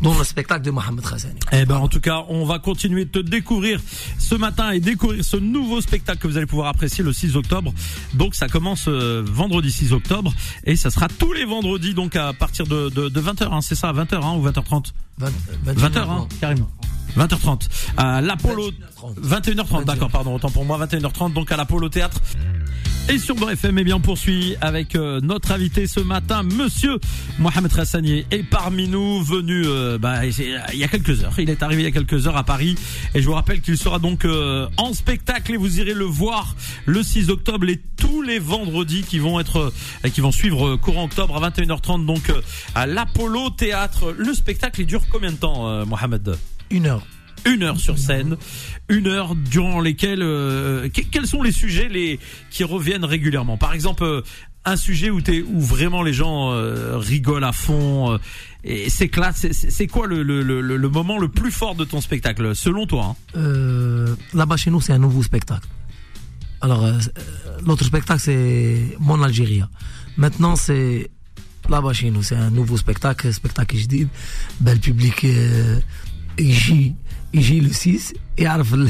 dont 0.00 0.16
le 0.18 0.24
spectacle 0.24 0.64
de 0.64 0.70
Mohamed 0.70 1.04
Khassani. 1.04 1.38
Eh 1.52 1.64
ben, 1.64 1.76
en 1.76 1.88
tout 1.88 2.00
cas, 2.00 2.24
on 2.28 2.44
va 2.44 2.58
continuer 2.58 3.04
de 3.04 3.10
te 3.10 3.18
découvrir 3.20 3.80
ce 4.18 4.34
matin 4.34 4.72
et 4.72 4.80
découvrir 4.80 5.24
ce 5.24 5.36
nouveau 5.36 5.80
spectacle 5.80 6.18
que 6.18 6.26
vous 6.26 6.36
allez 6.36 6.46
pouvoir 6.46 6.68
apprécier 6.68 7.04
le 7.04 7.12
6 7.12 7.36
octobre. 7.36 7.72
Donc, 8.14 8.34
ça 8.34 8.48
commence 8.48 8.86
euh, 8.88 9.22
vendredi 9.24 9.70
6 9.70 9.92
octobre 9.92 10.34
et 10.64 10.74
ça 10.74 10.90
sera 10.90 11.08
tous 11.08 11.32
les 11.32 11.44
vendredis, 11.44 11.94
donc 11.94 12.16
à 12.16 12.32
partir 12.32 12.66
de, 12.66 12.88
de, 12.90 13.08
de 13.08 13.20
20h, 13.20 13.52
hein, 13.52 13.60
c'est 13.60 13.76
ça, 13.76 13.92
20h 13.92 14.22
hein, 14.22 14.34
ou 14.36 14.46
20h30 14.46 14.92
20, 15.11 15.11
20h, 15.20 15.98
hein, 15.98 16.28
carrément. 16.40 16.70
20h30. 17.16 17.68
À 17.96 18.20
l'Apollo. 18.20 18.70
21h30. 19.20 19.54
21h30, 19.54 19.84
d'accord, 19.84 20.10
pardon, 20.10 20.34
autant 20.34 20.50
pour 20.50 20.64
moi, 20.64 20.78
21h30, 20.86 21.32
donc 21.32 21.52
à 21.52 21.56
l'Apollo 21.56 21.88
Théâtre. 21.88 22.20
Et 23.08 23.18
sur 23.18 23.34
Beurre 23.34 23.50
FM, 23.50 23.78
eh 23.78 23.84
bien, 23.84 23.96
on 23.96 24.00
poursuit 24.00 24.54
avec 24.60 24.94
euh, 24.94 25.20
notre 25.20 25.50
invité 25.50 25.88
ce 25.88 25.98
matin, 25.98 26.44
monsieur 26.44 27.00
Mohamed 27.40 27.76
Hassani 27.76 28.24
est 28.30 28.44
parmi 28.44 28.86
nous, 28.86 29.22
venu 29.24 29.64
euh, 29.66 29.98
bah, 29.98 30.24
il 30.24 30.78
y 30.78 30.84
a 30.84 30.88
quelques 30.88 31.24
heures. 31.24 31.34
Il 31.38 31.50
est 31.50 31.64
arrivé 31.64 31.82
il 31.82 31.84
y 31.84 31.88
a 31.88 31.90
quelques 31.90 32.28
heures 32.28 32.36
à 32.36 32.44
Paris. 32.44 32.76
Et 33.14 33.20
je 33.20 33.26
vous 33.26 33.34
rappelle 33.34 33.60
qu'il 33.60 33.76
sera 33.76 33.98
donc 33.98 34.24
euh, 34.24 34.68
en 34.76 34.94
spectacle 34.94 35.52
et 35.52 35.56
vous 35.56 35.80
irez 35.80 35.94
le 35.94 36.04
voir 36.04 36.54
le 36.86 37.02
6 37.02 37.28
octobre 37.30 37.68
et 37.68 37.80
tous 37.96 38.22
les 38.22 38.38
vendredis 38.38 39.02
qui 39.02 39.18
vont 39.18 39.40
être 39.40 39.72
qui 40.12 40.20
vont 40.20 40.32
suivre 40.32 40.76
courant 40.76 41.04
octobre 41.04 41.42
à 41.42 41.50
21h30 41.50 42.06
donc 42.06 42.32
à 42.74 42.86
l'Apollo 42.86 43.50
Théâtre. 43.50 44.14
Le 44.16 44.32
spectacle 44.32 44.80
il 44.80 44.86
dure 44.86 45.01
combien 45.10 45.32
de 45.32 45.36
temps, 45.36 45.68
euh, 45.68 45.84
Mohamed 45.84 46.36
Une 46.70 46.86
heure. 46.86 47.06
une 47.44 47.62
heure 47.64 47.78
sur 47.80 47.98
scène, 47.98 48.36
une 48.88 49.06
heure 49.08 49.34
durant 49.34 49.80
lesquelles 49.80 50.22
euh, 50.22 50.88
que- 50.88 51.00
quels 51.00 51.26
sont 51.26 51.42
les 51.42 51.50
sujets 51.52 51.88
les 51.88 52.20
qui 52.50 52.62
reviennent 52.64 53.04
régulièrement? 53.04 53.56
Par 53.56 53.72
exemple, 53.74 54.04
euh, 54.04 54.22
un 54.64 54.76
sujet 54.76 55.10
où 55.10 55.20
t'es 55.20 55.42
où 55.42 55.60
vraiment 55.60 56.04
les 56.04 56.12
gens 56.12 56.50
rigolent 57.00 57.42
à 57.42 57.50
fond 57.50 58.16
et 58.62 58.88
s'éclatent. 58.90 59.34
C'est- 59.50 59.86
quoi 59.88 60.06
le, 60.06 60.22
le, 60.22 60.40
le, 60.42 60.60
le 60.76 60.88
moment 60.88 61.18
le 61.18 61.26
plus 61.28 61.50
fort 61.50 61.74
de 61.74 61.84
ton 61.84 62.00
spectacle, 62.00 62.54
selon 62.54 62.86
toi 62.86 63.16
hein? 63.34 64.14
Là-bas 64.34 64.56
chez 64.56 64.70
nous, 64.70 64.80
c'est 64.80 64.92
un 64.92 64.98
nouveau 65.00 65.24
spectacle. 65.24 65.66
Alors, 66.60 66.86
l'autre 67.66 67.82
spectacle, 67.84 68.20
c'est 68.20 68.96
Mon 69.00 69.20
Algérie. 69.20 69.62
Maintenant, 70.16 70.54
c'est 70.54 71.10
la 71.72 71.80
Bachino, 71.80 72.20
c'est 72.22 72.36
un 72.36 72.50
nouveau 72.50 72.76
spectacle, 72.76 73.32
spectacle 73.32 73.78
je 73.78 73.86
dis, 73.86 74.06
ben, 74.60 74.78
public 74.78 75.24
euh, 75.24 75.80
le 76.38 77.72
6 77.72 78.12
et 78.36 78.46
Arf 78.46 78.72
le, 78.72 78.86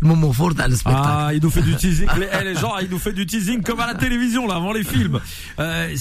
moment 0.00 0.32
fort 0.32 0.54
dans 0.54 0.66
le 0.66 0.74
spectacle. 0.74 1.06
Ah, 1.06 1.30
il 1.34 1.42
nous 1.42 1.50
fait 1.50 1.60
du 1.60 1.74
teasing, 1.76 2.08
les, 2.18 2.28
eh, 2.32 2.54
gens, 2.58 2.78
il 2.78 2.88
nous 2.88 2.98
fait 2.98 3.12
du 3.12 3.26
teasing 3.26 3.62
comme 3.62 3.78
à 3.80 3.86
la 3.86 3.94
télévision 3.94 4.46
là 4.46 4.54
avant 4.54 4.72
les 4.72 4.84
films. 4.84 5.20
Euh, 5.58 5.94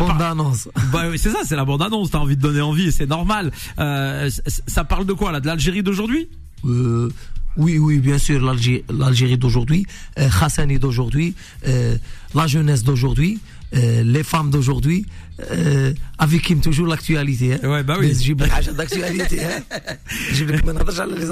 bande-annonce. 0.00 0.68
Bah, 0.92 1.04
c'est 1.16 1.30
ça, 1.30 1.42
c'est 1.44 1.54
la 1.54 1.64
bande 1.64 1.82
annonce. 1.82 2.10
T'as 2.10 2.18
envie 2.18 2.36
de 2.36 2.42
donner 2.42 2.60
envie, 2.60 2.90
c'est 2.90 3.06
normal. 3.06 3.52
Euh, 3.78 4.28
ça 4.66 4.82
parle 4.82 5.06
de 5.06 5.12
quoi 5.12 5.30
là, 5.30 5.38
de 5.38 5.46
l'Algérie 5.46 5.84
d'aujourd'hui? 5.84 6.28
Euh, 6.64 7.10
oui, 7.56 7.78
oui, 7.78 7.98
bien 7.98 8.18
sûr, 8.18 8.40
l'Algérie 8.42 9.38
d'aujourd'hui, 9.38 9.86
euh, 10.18 10.28
Hassani 10.40 10.80
d'aujourd'hui, 10.80 11.34
la 12.34 12.46
jeunesse 12.48 12.82
d'aujourd'hui, 12.82 13.38
les 13.72 14.22
femmes 14.22 14.50
d'aujourd'hui, 14.50 15.06
avec 16.18 16.60
toujours 16.60 16.86
l'actualité. 16.86 17.56
Bah 17.62 17.82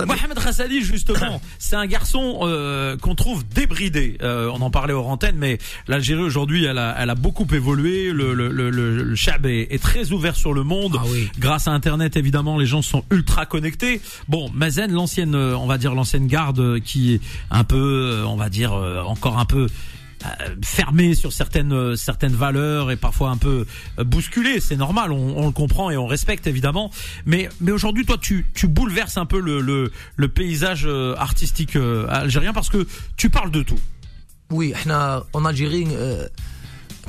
Mohamed 0.07 0.39
Khassali, 0.43 0.83
justement, 0.83 1.41
c'est 1.59 1.77
un 1.77 1.87
garçon 1.87 2.41
euh, 2.43 2.97
qu'on 2.97 3.15
trouve 3.15 3.45
débridé. 3.55 4.19
Euh, 4.23 4.51
on 4.53 4.61
en 4.61 4.71
parlait 4.71 4.93
aux 4.93 5.05
antenne, 5.05 5.37
mais 5.39 5.59
l'Algérie 5.87 6.23
aujourd'hui, 6.23 6.65
elle 6.65 6.79
a, 6.79 7.15
beaucoup 7.15 7.47
évolué. 7.53 8.11
Le, 8.13 9.15
Chab 9.15 9.47
est, 9.47 9.83
très 9.83 10.13
ouvert 10.13 10.37
sur 10.37 10.53
le 10.53 10.63
monde. 10.65 10.99
Grâce 11.39 11.69
à 11.69 11.73
Internet, 11.73 12.17
évidemment, 12.17 12.59
les 12.59 12.67
gens 12.67 12.83
sont 12.83 13.05
ultra 13.11 13.47
connectés. 13.47 14.01
Bon, 14.29 14.51
Mazen, 14.53 14.93
l'ancienne, 14.93 15.35
euh, 15.35 15.57
on 15.57 15.67
va 15.67 15.79
dire 15.79 15.95
l'ancienne 15.95 16.27
garde 16.27 16.81
qui 16.81 17.15
est 17.15 17.21
un 17.51 17.65
peu, 17.65 18.23
on 18.27 18.37
va 18.37 18.49
dire 18.49 18.73
encore 18.73 19.39
un 19.39 19.45
peu 19.45 19.69
fermé 20.64 21.14
sur 21.14 21.32
certaines 21.32 21.96
certaines 21.96 22.34
valeurs 22.34 22.90
et 22.90 22.96
parfois 22.96 23.30
un 23.30 23.38
peu 23.38 23.66
bousculé. 24.04 24.60
C'est 24.60 24.76
normal, 24.76 25.12
on, 25.12 25.38
on, 25.38 25.46
le 25.46 25.52
comprend 25.52 25.92
et 25.92 25.98
on 25.98 26.08
respecte 26.08 26.48
évidemment. 26.48 26.92
Mais 27.26 27.50
mais 27.62 27.72
aujourd'hui, 27.72 28.06
toi, 28.06 28.18
tu 28.20 28.46
tu 28.54 28.68
bouleverses 28.68 29.18
un 29.18 29.26
peu 29.26 29.40
le 29.40 29.62
le, 29.62 29.92
le 30.16 30.28
paysage 30.28 30.88
artistique 31.18 31.78
algérien 32.10 32.52
parce 32.52 32.70
que 32.70 32.88
tu 33.16 33.30
parles 33.30 33.52
de 33.52 33.64
tout. 33.64 33.80
Oui, 34.50 34.74
احنا 34.74 35.24
en 35.34 35.46
Algérie 35.46 35.88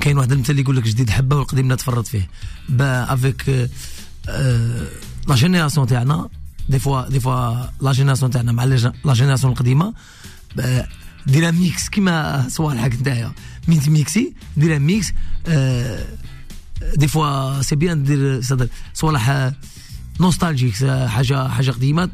كاين 0.01 0.19
واحد 0.19 0.33
المثل 0.33 0.59
يقول 0.59 0.77
لك 0.77 0.85
جديد 0.85 1.11
حبه 1.11 1.37
والقديم 1.37 1.73
نتفرط 1.73 2.07
فيه 2.07 2.29
افيك 2.81 3.71
لا 5.29 5.35
جينيراسيون 5.35 5.87
تاعنا 5.87 6.29
دي 6.69 6.79
فوا 6.79 7.09
دي 7.09 7.21
فوا 7.21 7.67
لا 7.81 7.93
جينيراسيون 7.93 8.31
تاعنا 8.31 8.53
مع 8.53 8.65
لا 8.65 9.13
جينيراسيون 9.13 9.53
القديمه 9.53 9.95
ديرها 11.28 11.52
ميكس 11.52 11.90
كيما 11.90 12.46
صوالحك 12.50 12.94
نتايا 12.94 13.32
مين 13.68 13.80
تميكسي 13.80 14.34
ديرها 14.58 14.78
ميكس 14.80 15.14
دي 16.96 17.08
فوا 17.08 17.62
سي 17.62 17.76
بيان 17.76 18.04
دير 18.04 18.42
صوالح 18.94 19.52
نوستالجيك 20.20 20.76
حاجة 21.06 21.48
حاجة 21.48 21.72
قديمه 21.72 22.10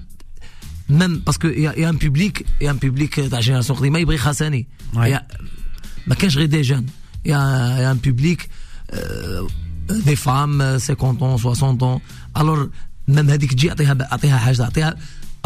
ميم 0.89 1.19
باسكو 1.19 1.47
يا 1.47 1.89
ان 1.89 1.97
بوبليك 1.97 2.45
يا 2.61 2.71
ان 2.71 2.77
بوبليك 2.77 3.19
تاع 3.19 3.39
جينيراسيون 3.39 3.79
قديمه 3.79 3.99
يبغي 3.99 4.17
خاصاني 4.17 4.67
ما 6.07 6.15
كانش 6.15 6.37
غير 6.37 6.45
دي 6.45 6.61
جون 6.61 6.85
a 7.27 7.89
un 7.89 7.97
public 7.97 8.49
euh, 8.93 9.43
des 9.89 10.15
femmes 10.15 10.77
50 10.79 11.21
ans 11.21 11.37
60 11.37 11.83
ans. 11.83 12.01
Alors 12.35 12.57
même 13.07 13.29
هذيك 13.29 13.53
تجي 13.53 13.69
اعطيها 13.69 13.97
اعطيها 14.11 14.37
حاجة 14.37 14.63
اعطيها 14.63 14.95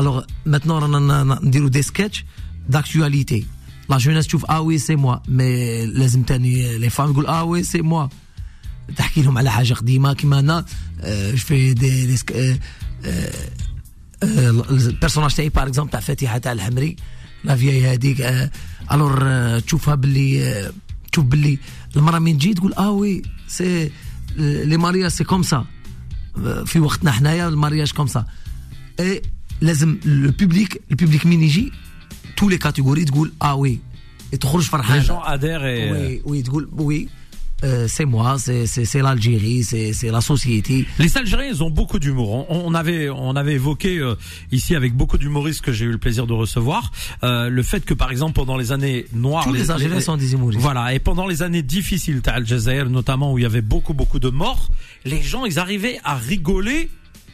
alors 0.02 0.24
maintenant 0.46 0.72
رانا 0.72 1.40
نديروا 1.44 1.70
دي 1.70 1.82
سكتش 1.82 2.26
d'actualité. 2.70 3.46
La 3.90 3.98
jeunesse 3.98 4.28
تشوف 4.28 4.46
آه 4.46 4.62
وي 4.62 4.78
سي 4.78 4.96
موا 4.96 5.20
مي 5.28 5.86
لازم 5.86 6.24
تاني 6.24 6.78
لي 6.78 6.90
فام 6.90 7.12
يقول 7.12 7.26
آه 7.26 7.44
وي 7.44 7.64
سي 7.64 7.82
موا 7.82 8.08
تحكي 8.96 9.22
لهم 9.22 9.38
على 9.38 9.52
حاجة 9.52 9.74
قديمه 9.74 10.14
كيما 10.14 10.40
أنا 10.40 10.66
في 11.36 11.74
دي, 11.74 12.06
دي 12.06 12.60
البيرسوناج 14.24 15.34
تاعي 15.34 15.50
باغ 15.50 15.68
اكزومبل 15.68 15.92
تاع 15.92 16.00
فاتحه 16.00 16.38
تاع 16.38 16.52
الحمري 16.52 16.96
لا 17.44 17.56
فياي 17.56 17.94
هذيك 17.94 18.50
الور 18.92 19.60
تشوفها 19.60 19.96
باللي 19.96 20.72
تشوف 21.12 21.26
باللي 21.26 21.58
المراه 21.96 22.20
من 22.20 22.38
تجي 22.38 22.54
تقول 22.54 22.74
آه 22.74 22.92
وي 22.92 23.22
سي 23.48 23.92
لي 24.38 24.78
مارياج 24.78 25.12
سي 25.12 25.24
كوم 25.24 25.44
سا 25.44 25.66
في 26.66 26.80
وقتنا 26.80 27.12
حنايا 27.12 27.48
المارياج 27.48 27.92
كوم 27.92 28.08
سا 28.08 28.26
لازم 29.62 29.98
لو 30.06 30.32
بوبليك 30.32 30.82
البوبليك 30.92 31.26
من 31.26 31.44
يجي 31.44 31.72
تو 32.37 32.49
لي 32.49 32.59
كاتيجوري 32.59 33.05
تقول 33.05 33.33
اه 33.43 33.55
وي 33.55 33.79
تخرج 34.41 34.63
فرحان 34.63 34.99
لي 34.99 35.05
جون 35.05 35.19
ادير 35.23 35.61
وي 35.63 36.23
وي 36.25 36.43
تقول 36.43 36.69
وي 36.73 37.09
Euh, 37.65 37.89
c'est 37.89 38.05
moi, 38.05 38.37
c'est 38.39 39.03
l'Algérie, 39.03 39.65
c'est 39.65 40.11
la 40.19 40.21
société. 40.21 40.87
Les 41.01 41.17
Algériens, 41.19 41.51
ils 41.51 41.65
ont 41.65 41.71
beaucoup 41.71 41.99
d'humour. 41.99 42.29
On, 42.49 42.69
on, 42.69 42.73
avait, 42.73 43.11
on 43.11 43.35
avait 43.35 43.55
évoqué 43.55 43.99
euh, 43.99 44.15
ici 44.53 44.77
avec 44.77 44.95
beaucoup 44.95 45.19
d'humoristes 45.19 45.63
que 45.63 45.73
j'ai 45.73 45.85
eu 45.87 45.91
le 45.91 45.99
plaisir 45.99 46.29
de 46.29 46.35
recevoir 46.35 46.93
euh, 47.25 47.49
le 47.49 47.63
fait 47.65 47.85
que 47.85 47.95
par 47.95 48.13
exemple 48.13 48.35
pendant 48.35 48.57
les 48.57 48.71
années 48.71 49.07
noires, 49.13 49.43
tous 49.43 49.53
les, 49.53 49.63
les 49.63 49.71
Algériens 49.73 50.01
sont 50.01 50.17
des 50.17 50.33
humoristes. 50.35 50.61
Voilà, 50.61 50.95
et 50.95 51.01
pendant 51.01 51.27
les 51.27 51.43
années 51.43 51.65
difficiles, 51.65 52.21
Al 52.27 52.47
Jazeera 52.47 52.85
notamment 52.85 53.33
où 53.33 53.39
il 53.39 53.43
y 53.43 53.47
avait 53.53 53.61
beaucoup 53.75 53.95
beaucoup 54.01 54.21
de 54.21 54.29
morts, 54.29 54.69
les 55.05 55.21
gens 55.21 55.45
ils 55.45 55.59
arrivaient 55.59 55.99
à 56.05 56.15
rigoler 56.15 56.91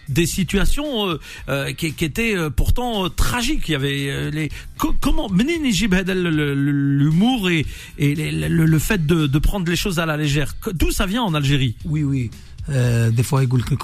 des 0.09 0.25
situations 0.25 1.07
euh, 1.07 1.19
euh, 1.47 1.73
qui, 1.73 1.87
étaient 1.87 2.35
euh, 2.35 2.49
pourtant 2.49 3.09
tragiques. 3.09 3.69
Il 3.69 3.71
y 3.71 3.75
avait 3.75 4.31
les 4.31 4.51
comment 4.77 5.29
l'humour 5.29 7.49
et, 7.49 7.65
et 7.97 8.15
les, 8.15 8.31
le, 8.31 8.65
le, 8.65 8.79
fait 8.79 9.05
de, 9.05 9.39
prendre 9.39 9.69
les 9.69 9.75
choses 9.75 9.99
à 9.99 10.05
la 10.05 10.17
légère. 10.17 10.55
D'où 10.73 10.91
ça 10.91 11.05
vient 11.05 11.23
en 11.23 11.33
Algérie? 11.33 11.75
Oui, 11.85 12.03
oui. 12.03 12.31
Des 12.67 13.23
fois, 13.23 13.43
ils 13.43 13.49
disent 13.49 13.63
que 13.63 13.75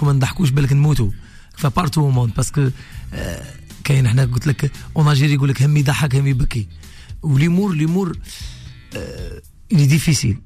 Enfin, 1.57 1.71
partout 1.71 2.01
au 2.01 2.11
monde, 2.11 2.33
parce 2.33 2.51
que 2.51 2.71
euh, 3.13 3.37
en 4.95 5.07
Algérie, 5.07 5.37
l'humour, 7.23 7.69
l'humour, 7.69 8.11
il 9.69 9.79
est 9.79 9.87
difficile. 9.87 10.37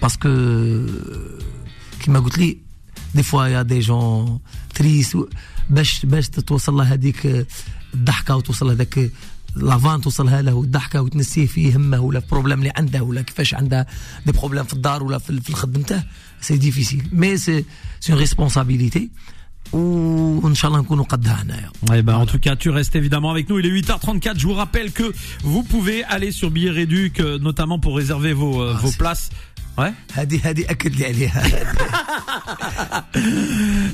Parce 0.00 0.16
que, 0.16 0.86
qui 2.00 2.10
m'a 2.10 2.20
dit, 2.20 2.58
des 3.14 3.22
fois, 3.22 3.48
il 3.48 3.52
y 3.52 3.56
a 3.56 3.64
des 3.64 3.82
gens 3.82 4.40
تريس 4.77 5.17
باش 5.69 6.05
باش 6.05 6.29
توصل 6.29 6.73
له 6.73 6.83
هذيك 6.83 7.45
الضحكه 7.93 8.35
وتوصل 8.35 8.69
هذاك 8.69 9.11
لافان 9.55 10.01
توصلها 10.01 10.41
له 10.41 10.61
الضحكه 10.61 11.01
وتنسيه 11.01 11.45
في 11.45 11.75
همه 11.75 11.99
ولا 11.99 12.21
بروبليم 12.31 12.59
اللي 12.59 12.71
عنده 12.77 13.03
ولا 13.03 13.21
كيفاش 13.21 13.53
عنده 13.53 13.87
دي 14.25 14.31
بروبليم 14.31 14.63
في 14.63 14.73
الدار 14.73 15.03
ولا 15.03 15.17
في 15.17 15.53
خدمته 15.53 16.03
سي 16.41 16.57
ديفيسيل 16.57 17.09
مي 17.11 17.37
سي 17.37 17.65
سي 17.99 18.11
اون 18.13 18.19
ريسبونسابيلتي 18.19 19.09
ou 19.71 20.41
Inch'Allah 20.43 20.81
nous 20.87 21.05
Eh 21.93 22.01
ben, 22.01 22.15
en 22.15 22.25
tout 22.25 22.37
cas, 22.37 22.55
tu 22.55 22.69
restes 22.69 22.95
évidemment 22.95 23.31
avec 23.31 23.49
nous. 23.49 23.59
Il 23.59 23.65
est 23.65 23.81
8h34. 23.81 24.39
Je 24.39 24.45
vous 24.45 24.53
rappelle 24.53 24.91
que 24.91 25.11
vous 25.41 25.63
pouvez 25.63 26.03
aller 26.03 26.31
sur 26.31 26.51
Billet 26.51 26.69
Réduc, 26.69 27.19
notamment 27.19 27.79
pour 27.79 27.95
réserver 27.95 28.33
vos, 28.33 28.61
ah, 28.61 28.73
vos 28.73 28.91
places. 28.91 29.29
Ouais. 29.78 29.92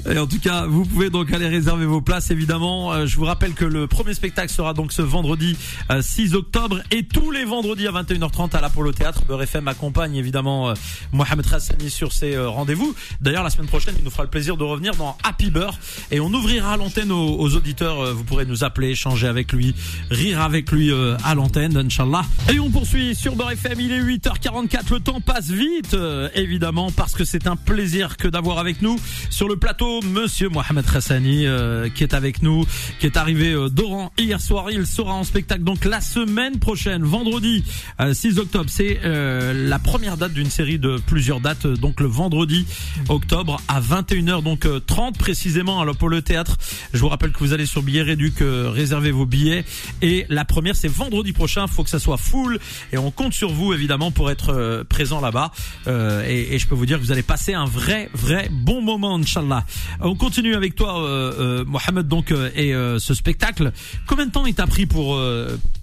Et 0.11 0.19
en 0.19 0.27
tout 0.27 0.39
cas, 0.41 0.65
vous 0.67 0.85
pouvez 0.87 1.11
donc 1.11 1.31
aller 1.31 1.47
réserver 1.47 1.85
vos 1.85 2.01
places 2.01 2.31
évidemment. 2.31 3.05
Je 3.05 3.17
vous 3.17 3.27
rappelle 3.27 3.53
que 3.53 3.67
le 3.67 3.87
premier 3.87 4.15
spectacle 4.15 4.51
sera 4.51 4.73
donc 4.73 4.93
ce 4.93 5.03
vendredi 5.03 5.59
6 6.01 6.35
octobre 6.35 6.81
et 6.91 7.03
tous 7.05 7.31
les 7.31 7.45
vendredis 7.45 7.87
à 7.87 7.93
21h30 7.93 8.57
à 8.57 8.63
l'Apollo 8.63 8.93
Théâtre. 8.93 9.23
Beurre 9.27 9.43
FM 9.43 9.69
accompagne 9.69 10.17
évidemment 10.17 10.73
Mohamed 11.13 11.45
Hassani 11.53 11.91
sur 11.91 12.15
ses 12.15 12.39
rendez-vous. 12.39 12.95
D'ailleurs, 13.21 13.45
la 13.45 13.51
semaine 13.51 13.69
prochaine, 13.69 13.95
il 13.99 14.05
nous 14.05 14.11
fera 14.11 14.23
le 14.23 14.31
plaisir 14.31 14.57
de 14.57 14.65
revenir 14.65 14.95
dans 14.95 15.19
Happy 15.23 15.51
Beurre 15.51 15.79
et 16.11 16.19
on 16.21 16.33
ouvrira 16.33 16.79
l'antenne 16.79 17.13
aux, 17.13 17.39
aux, 17.39 17.57
auditeurs. 17.57 18.15
Vous 18.15 18.25
pourrez 18.25 18.47
nous 18.47 18.65
appeler, 18.65 18.91
échanger 18.91 19.27
avec 19.27 19.53
lui, 19.53 19.75
rire 20.11 20.41
avec 20.41 20.73
lui 20.73 20.91
à 21.25 21.35
l'antenne, 21.35 21.77
Inch'Allah. 21.77 22.25
Et 22.51 22.59
on 22.59 22.71
poursuit 22.71 23.15
sur 23.15 23.37
Beurre 23.37 23.53
FM. 23.53 23.81
Il 23.81 23.93
est 23.93 24.01
8h44. 24.01 24.93
Le 24.93 25.01
temps 25.01 25.21
passe 25.21 25.51
vite. 25.51 25.74
Euh, 25.95 26.29
évidemment 26.35 26.91
parce 26.91 27.15
que 27.15 27.25
c'est 27.25 27.47
un 27.47 27.57
plaisir 27.57 28.17
que 28.17 28.29
d'avoir 28.29 28.59
avec 28.59 28.81
nous 28.81 28.97
sur 29.31 29.49
le 29.49 29.57
plateau 29.57 30.01
Monsieur 30.03 30.49
Mohamed 30.49 30.85
Hassani 30.95 31.47
euh, 31.47 31.89
qui 31.89 32.05
est 32.05 32.15
avec 32.15 32.43
nous, 32.43 32.65
qui 33.01 33.07
est 33.07 33.17
arrivé 33.17 33.53
euh, 33.53 33.69
d'Oran 33.69 34.13
hier 34.17 34.41
soir. 34.41 34.71
Il 34.71 34.87
sera 34.87 35.15
en 35.15 35.25
spectacle 35.25 35.63
donc 35.63 35.85
la 35.85 36.01
semaine 36.01 36.59
prochaine, 36.59 37.03
vendredi 37.03 37.65
6 38.13 38.39
octobre. 38.39 38.69
C'est 38.69 39.01
la 39.05 39.79
première 39.79 40.17
date 40.17 40.33
d'une 40.33 40.51
série 40.51 40.79
de 40.79 40.99
plusieurs 41.07 41.41
dates. 41.41 41.67
Donc 41.67 42.01
le 42.01 42.07
vendredi 42.07 42.67
octobre 43.09 43.61
à 43.69 43.81
21h 43.81 44.43
donc 44.43 44.67
30 44.87 45.19
précisément 45.19 45.81
à 45.81 45.85
l'Apollo 45.85 46.21
Théâtre. 46.21 46.57
Je 46.93 46.99
vous 46.99 47.09
rappelle 47.09 47.33
que 47.33 47.39
vous 47.39 47.53
allez 47.53 47.67
sur 47.67 47.83
Billet 47.83 48.03
Réduc, 48.03 48.37
réservez 48.41 49.11
vos 49.11 49.27
billets 49.27 49.65
et 50.03 50.27
la 50.29 50.45
première 50.45 50.77
c'est 50.77 50.89
vendredi 50.89 51.33
prochain. 51.33 51.67
Faut 51.67 51.85
que 51.85 51.91
ça 51.91 51.99
soit 51.99 52.19
full 52.19 52.59
et 52.93 52.99
on 52.99 53.11
compte 53.11 53.33
sur 53.33 53.53
vous 53.53 53.73
évidemment 53.73 54.11
pour 54.11 54.31
être 54.31 54.85
présent 54.89 55.21
là-bas. 55.21 55.53
Euh, 55.87 56.25
et, 56.27 56.55
et, 56.55 56.59
je 56.59 56.67
peux 56.67 56.75
vous 56.75 56.87
dire 56.87 56.99
que 56.99 57.05
vous 57.05 57.13
allez 57.13 57.23
passer 57.23 57.55
un 57.55 57.65
vrai, 57.65 58.09
vrai 58.15 58.49
bon 58.51 58.83
moment, 58.83 59.17
Inch'Allah. 59.17 59.65
Euh, 60.01 60.07
on 60.07 60.15
continue 60.15 60.55
avec 60.55 60.75
toi, 60.75 61.01
euh, 61.01 61.33
euh 61.39 61.65
Mohamed, 61.65 62.09
donc, 62.09 62.31
euh, 62.31 62.51
et 62.55 62.73
ce 62.99 63.15
spectacle. 63.15 63.73
Combien 64.07 64.27
de 64.27 64.31
temps 64.31 64.47
il 64.47 64.55
t'a 64.55 64.67
pris 64.67 64.87
pour, 64.87 65.21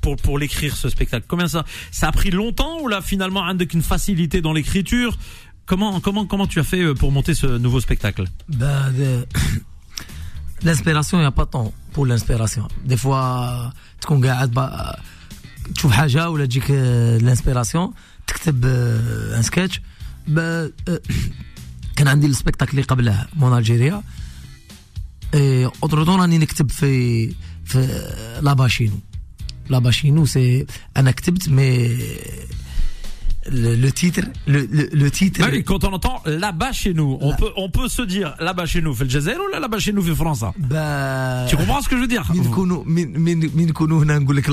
pour, 0.01 0.15
pour 0.17 0.39
l'écrire, 0.39 0.75
ce 0.75 0.89
spectacle? 0.89 1.25
Combien 1.27 1.47
ça 1.47 1.65
Ça 1.91 2.07
a 2.07 2.11
pris 2.11 2.31
longtemps 2.31 2.81
ou 2.81 2.87
là, 2.87 3.01
finalement, 3.01 3.45
un 3.45 3.57
une 3.57 3.81
facilité 3.83 4.41
dans 4.41 4.53
l'écriture? 4.53 5.17
Comment, 5.65 5.99
comment, 5.99 6.25
comment 6.25 6.47
tu 6.47 6.59
as 6.59 6.63
fait 6.63 6.93
pour 6.95 7.11
monter 7.11 7.33
ce 7.33 7.45
nouveau 7.45 7.79
spectacle? 7.79 8.25
Bah, 8.49 8.89
de... 8.91 9.25
L'inspiration, 10.63 11.17
il 11.17 11.21
n'y 11.21 11.27
a 11.27 11.31
pas 11.31 11.45
de 11.45 11.51
temps 11.51 11.73
pour 11.93 12.05
l'inspiration. 12.05 12.67
Des 12.83 12.97
fois, 12.97 13.71
tu 13.99 14.13
es 14.13 14.17
tu 15.75 15.87
vois 15.87 16.07
l'inspiration. 17.19 17.93
تكتب 18.27 18.65
ان 19.35 19.41
سكتش. 19.41 19.81
كان 21.95 22.07
عندي 22.07 22.27
السبيكتاكل 22.27 22.71
اللي 22.71 22.81
قبله 22.81 23.27
مون 23.33 23.57
ألجيريا. 23.57 24.03
اوتر 25.83 25.97
راني 25.97 26.37
نكتب 26.37 26.71
في 26.71 27.33
في 27.65 27.79
لاباشينو. 28.41 28.99
لاباشينو 29.69 30.25
سي 30.25 30.65
أنا 30.97 31.11
كتبت 31.11 31.49
مي 31.49 31.97
le, 33.49 33.75
le, 33.75 33.91
titre, 33.91 34.21
le, 34.45 34.67
le, 34.69 35.11
titre. 35.11 35.41
Oui, 35.51 35.63
quand 35.63 35.83
on 35.83 35.93
entend 35.93 36.21
là-bas 36.25 36.73
chez 36.73 36.93
nous, 36.93 37.17
on 37.21 37.35
peut, 37.35 37.49
on 37.55 37.69
peut 37.69 37.87
se 37.87 38.03
dire 38.03 38.35
là-bas 38.39 38.67
chez 38.67 38.81
nous, 38.81 38.93
fait 38.93 39.05
le 39.05 39.09
Jazer 39.09 39.35
ou 39.35 39.51
là-bas 39.51 39.79
chez 39.79 39.93
nous, 39.93 40.03
fait 40.03 40.13
France. 40.13 40.43
Bah, 40.57 41.45
tu 41.49 41.57
comprends 41.57 41.81
ce 41.81 41.89
que 41.89 41.95
je 41.95 42.01
veux 42.01 42.07
dire? 42.07 42.23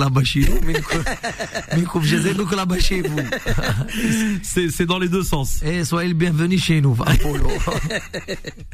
bas 0.09 0.25
chez 0.25 0.41
nous, 2.35 2.47
bas 2.67 2.79
chez 2.79 3.03
vous. 3.03 3.17
C'est, 4.43 4.71
c'est 4.71 4.87
dans 4.87 4.99
les 4.99 5.09
deux 5.09 5.23
sens. 5.23 5.63
Et 5.63 5.85
soyez 5.85 6.09
le 6.09 6.15
bienvenu 6.15 6.59
chez 6.59 6.81
nous, 6.81 6.97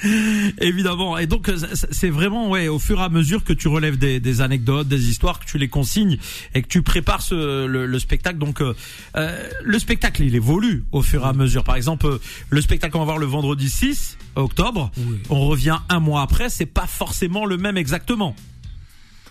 Évidemment. 0.60 1.18
Et 1.18 1.26
donc, 1.26 1.48
euh, 1.48 1.56
c'est 1.90 2.10
vraiment, 2.10 2.50
ouais, 2.50 2.68
au 2.68 2.78
fur 2.78 3.00
et 3.00 3.02
à 3.02 3.08
mesure 3.08 3.44
que 3.44 3.52
tu 3.52 3.68
relèves 3.68 3.98
des, 3.98 4.20
des 4.20 4.40
anecdotes, 4.40 4.88
des 4.88 5.08
histoires, 5.08 5.40
que 5.40 5.46
tu 5.46 5.58
les 5.58 5.68
consignes 5.68 6.18
et 6.54 6.62
que 6.62 6.68
tu 6.68 6.82
prépares 6.82 7.22
ce, 7.22 7.66
le, 7.66 7.86
le 7.86 7.98
spectacle. 7.98 8.38
Donc, 8.38 8.60
euh, 8.60 8.74
euh 9.16 9.48
le 9.62 9.78
spectacle 9.78 10.03
spectacle, 10.04 10.24
il 10.24 10.34
évolue 10.34 10.84
au 10.92 11.02
fur 11.02 11.24
et 11.24 11.28
à 11.28 11.32
mesure. 11.32 11.64
Par 11.64 11.76
exemple, 11.76 12.06
euh, 12.06 12.18
le 12.50 12.60
spectacle 12.60 12.92
qu'on 12.92 12.98
va 12.98 13.04
voir 13.06 13.18
le 13.18 13.26
vendredi 13.26 13.70
6 13.70 14.18
octobre, 14.36 14.90
oui. 14.98 15.18
on 15.30 15.46
revient 15.46 15.78
un 15.88 15.98
mois 15.98 16.20
après, 16.20 16.50
c'est 16.50 16.66
pas 16.66 16.86
forcément 16.86 17.46
le 17.46 17.56
même 17.56 17.78
exactement. 17.78 18.36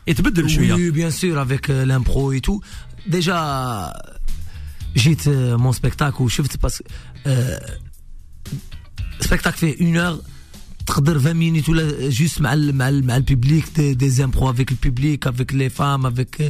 Et 0.07 0.15
tu 0.15 0.23
peux 0.23 0.31
te 0.31 0.41
le 0.41 0.47
Oui, 0.47 0.71
hein. 0.71 0.91
bien 0.91 1.11
sûr, 1.11 1.37
avec 1.37 1.69
euh, 1.69 1.85
l'impro 1.85 2.31
et 2.31 2.41
tout. 2.41 2.59
Déjà, 3.05 3.93
j'ai 4.95 5.15
euh, 5.27 5.57
mon 5.59 5.73
spectacle 5.73 6.19
où 6.21 6.27
je 6.27 6.41
parce 6.59 6.79
que 6.79 6.83
euh, 7.27 7.57
spectacle 9.19 9.59
fait 9.59 9.75
une 9.79 9.97
heure. 9.97 10.19
20 10.85 11.33
minutes 11.33 11.67
ou 11.69 11.73
là, 11.73 11.83
juste 12.09 12.41
avec 12.43 12.65
le 12.65 13.21
public 13.21 13.73
des, 13.73 13.95
des 13.95 14.21
impros 14.21 14.49
avec 14.49 14.69
le 14.69 14.75
public 14.75 15.25
avec 15.25 15.53
les 15.53 15.69
femmes 15.69 16.05
avec 16.05 16.41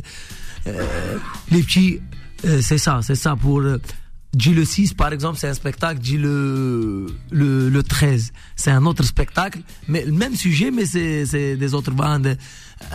euh, 0.65 1.18
les 1.51 1.62
petits 1.62 2.00
euh, 2.46 2.60
c'est 2.60 2.80
ça 2.80 3.01
c'est 3.03 3.15
ça 3.15 3.36
pour 3.36 3.62
J 4.37 4.44
le 4.54 4.64
6 4.64 4.92
par 4.94 5.11
exemple 5.16 5.38
c'est 5.40 5.49
un 5.49 5.54
spectacle 5.54 6.00
J 6.02 6.18
le, 6.18 7.06
le 7.30 7.68
le 7.70 7.82
13 7.82 8.32
c'est 8.56 8.70
un 8.70 8.85
autre 8.85 9.02
spectacle 9.04 9.61
mais 9.88 10.04
le 10.04 10.12
même 10.12 10.37
sujet 10.37 10.70
mais 10.70 10.87
c'est 10.92 11.25
c'est 11.32 11.56
des 11.56 11.70
autres 11.75 11.92
bandes 12.02 12.37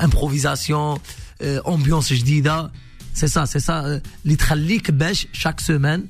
improvisation 0.08 1.00
euh, 1.42 1.60
ambiance 1.66 2.13
جديدة 2.13 2.72
c'est 3.20 3.28
ça 3.36 3.46
c'est 3.46 3.60
ça 3.70 3.84
euh, 3.86 4.00
اللي 4.25 4.36
تخليك 4.36 4.92
باش 4.92 5.28
chaque 5.34 5.62
semaine 5.62 6.02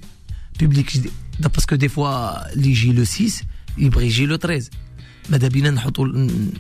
public 0.63 0.93
جديد 0.95 1.11
ده 1.39 1.49
parce 1.49 1.65
que 1.65 1.75
des 1.75 1.89
fois 1.89 2.51
اللي 2.53 2.69
يجي 2.69 2.93
le 2.93 3.03
6 3.05 3.43
يبغي 3.77 4.05
يجي 4.05 4.27
le 4.27 4.37
13 4.37 4.69
ماذا 5.29 5.47
بينا 5.47 5.69
نحطوا 5.71 6.07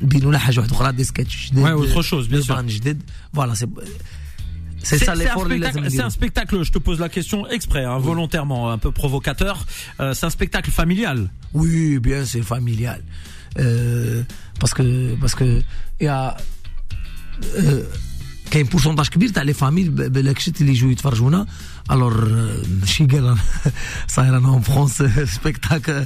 نبينوا 0.01 0.31
له 0.31 0.37
حاجه 0.37 0.59
واحده 0.59 0.75
اخرى 0.75 0.91
دي 0.91 1.03
سكتش 1.03 1.47
جديد 1.51 1.63
Ouais, 1.65 1.71
autre 1.71 2.01
chose, 2.01 2.27
bien 2.29 2.35
دي 2.35 2.43
sûr. 2.43 2.47
بان 2.53 2.67
جديد 2.67 3.03
فوالا 3.33 3.53
سي 3.53 3.67
سي 3.67 3.67
C'est 4.83 4.97
ça 4.97 5.05
c'est 5.05 5.11
un, 5.11 5.15
l'effort 5.15 5.45
اللي 5.45 5.71
spectacle, 5.71 5.79
لازم 5.79 5.81
c'est 5.81 6.01
un 6.01 6.07
نديرو 6.07 6.09
spectacle, 6.09 6.63
je 6.63 6.71
te 6.71 6.77
pose 6.77 6.99
la 6.99 7.09
question 7.09 7.47
exprès, 7.47 7.85
hein, 7.85 7.99
volontairement, 7.99 8.71
un 8.71 8.77
peu 8.77 8.91
provocateur. 8.91 9.65
Euh, 9.99 10.13
c'est 10.13 10.25
un 10.25 10.29
spectacle 10.29 10.71
familial. 10.71 11.19
Oui, 11.53 11.99
bien 11.99 12.25
sûr, 12.25 12.43
familial. 12.43 13.01
Euh, 13.59 14.23
parce 14.59 14.73
que 14.77 15.15
parce 15.21 15.35
que 15.35 15.47
il 16.01 16.05
y 16.05 16.07
a 16.07 16.35
euh, 17.59 17.83
كاين 18.53 18.65
بورسونتاج 18.65 19.07
كبير 19.07 19.29
تاع 19.29 19.43
لي 19.43 19.53
فاميل 19.53 19.89
بالك 19.89 20.39
شت 20.39 20.61
اللي 20.61 20.71
يجوا 20.71 20.91
يتفرجونا 20.91 21.47
الور 21.91 22.29
ماشي 22.79 23.05
قال 23.05 23.37
صاير 24.07 24.37
انا 24.37 24.47
اون 24.47 24.61
فرونس 24.61 25.03
سبيكتاكل 25.35 26.05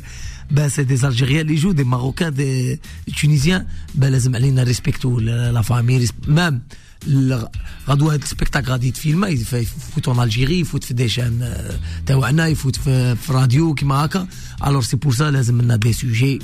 با 0.51 0.67
سي 0.67 0.83
دي 0.83 1.07
الجيريان 1.07 1.41
اللي 1.41 1.53
يجوا 1.53 1.73
دي 1.73 1.83
ماروكان 1.83 2.33
دي 2.33 2.79
تونيزيان 3.21 3.67
با 3.95 4.05
لازم 4.05 4.35
علينا 4.35 4.63
ريسبكتو 4.63 5.19
لا 5.19 5.61
فامي 5.61 6.07
مام 6.27 6.61
غدوة 7.88 8.14
هذا 8.14 8.22
السبيكتاكل 8.22 8.70
غادي 8.70 8.88
يتفيلما 8.88 9.28
يفوت 9.28 10.08
اون 10.08 10.22
ألجيري 10.22 10.60
يفوت 10.60 10.84
في 10.84 10.94
دي 10.94 11.08
شان 11.08 11.42
آه، 11.42 11.78
تاعنا 12.06 12.46
يفوت 12.46 12.76
في, 12.76 13.16
في 13.16 13.32
راديو 13.32 13.74
كيما 13.74 13.94
هكا. 14.04 14.26
الور 14.66 14.82
سي 14.82 14.96
بور 14.96 15.12
سا 15.14 15.30
لازم 15.30 15.62
لنا 15.62 15.76
دي 15.76 15.92
سوجي 15.92 16.38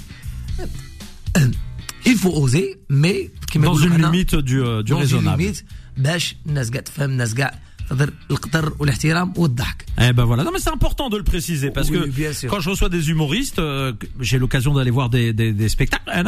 il 2.07 2.17
faut 2.17 2.35
oser 2.47 2.77
mais 2.91 3.31
كيما 3.47 3.67
Dans 3.69 3.77
une 3.79 4.03
limite 4.03 4.35
du, 4.35 4.61
euh, 4.61 4.83
du 4.83 4.95
raisonnable. 4.95 5.63
باش 5.97 6.37
الناس 6.47 6.71
قاع 6.71 6.81
تفهم 6.81 7.11
الناس 7.11 7.35
قاع 7.35 7.59
تقدر 7.91 8.13
القدر 8.31 8.75
والإحترام 8.79 9.33
والضحك. 9.37 9.85
Eh 10.01 10.13
ben 10.13 10.25
voilà. 10.25 10.45
Non 10.45 10.51
mais 10.53 10.61
c'est 10.61 10.71
important 10.71 11.09
de 11.09 11.17
le 11.17 11.25
préciser 11.25 11.71
parce 11.71 11.91
que 11.91 12.47
quand 12.47 12.61
je 12.61 12.71
reçois 12.71 12.89
des 12.89 13.11
humoristes, 13.11 13.59
euh, 13.59 13.93
j'ai 14.21 14.39
l'occasion 14.39 14.75
d'aller 14.75 14.91
voir 14.91 15.11
des, 15.11 15.33
des, 15.33 15.53
des 15.53 15.69
spectacles. 15.69 16.11
Eh, 16.15 16.23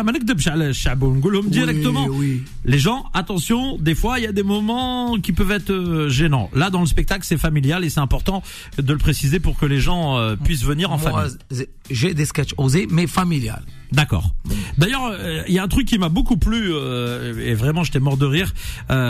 directement. 1.51 2.07
Oui, 2.11 2.17
oui. 2.19 2.43
Les 2.65 2.79
gens, 2.79 3.07
attention, 3.15 3.77
des 3.79 3.95
fois 3.95 4.19
il 4.19 4.25
y 4.25 4.29
a 4.29 4.33
des 4.33 4.43
moments 4.43 5.19
qui 5.19 5.33
peuvent 5.33 5.53
être 5.53 5.71
euh, 5.71 6.09
gênants. 6.09 6.51
Là 6.55 6.71
dans 6.71 6.81
le 6.81 6.87
spectacle 6.87 7.25
c'est 7.25 7.39
familial 7.39 7.85
et 7.85 7.91
c'est 7.91 8.01
important 8.01 8.43
de 8.79 8.93
le 8.93 8.99
préciser 8.99 9.41
pour 9.41 9.57
que 9.57 9.67
les 9.67 9.81
gens 9.81 10.19
euh, 10.19 10.37
puissent 10.37 10.65
venir 10.65 10.91
en 10.91 10.99
Moi, 10.99 11.11
famille. 11.11 11.37
Euh, 11.53 11.65
j'ai 11.91 12.15
des 12.15 12.25
sketchs 12.25 12.55
osés 12.57 12.89
mais 12.91 13.07
familial. 13.07 13.63
D'accord. 13.93 14.31
D'ailleurs, 14.79 15.13
il 15.49 15.53
y 15.53 15.59
a 15.59 15.65
un 15.65 15.69
truc 15.69 15.89
qui 15.89 15.99
m'a 15.99 16.09
beaucoup 16.09 16.37
plu 16.37 16.71
euh, 16.73 17.35
et 17.45 17.55
vraiment 17.55 17.83
j'étais 17.83 17.99
mort 17.99 18.17
de 18.17 18.25
rire. 18.25 18.53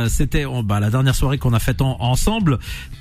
C'était 0.09 0.47
oh, 0.47 0.63
bah, 0.63 0.81
la 0.81 0.89
dernière 0.89 1.15
soirée 1.15 1.37
qu'on 1.37 1.53
a 1.53 1.59
faite 1.59 1.83
ensemble. 1.83 2.59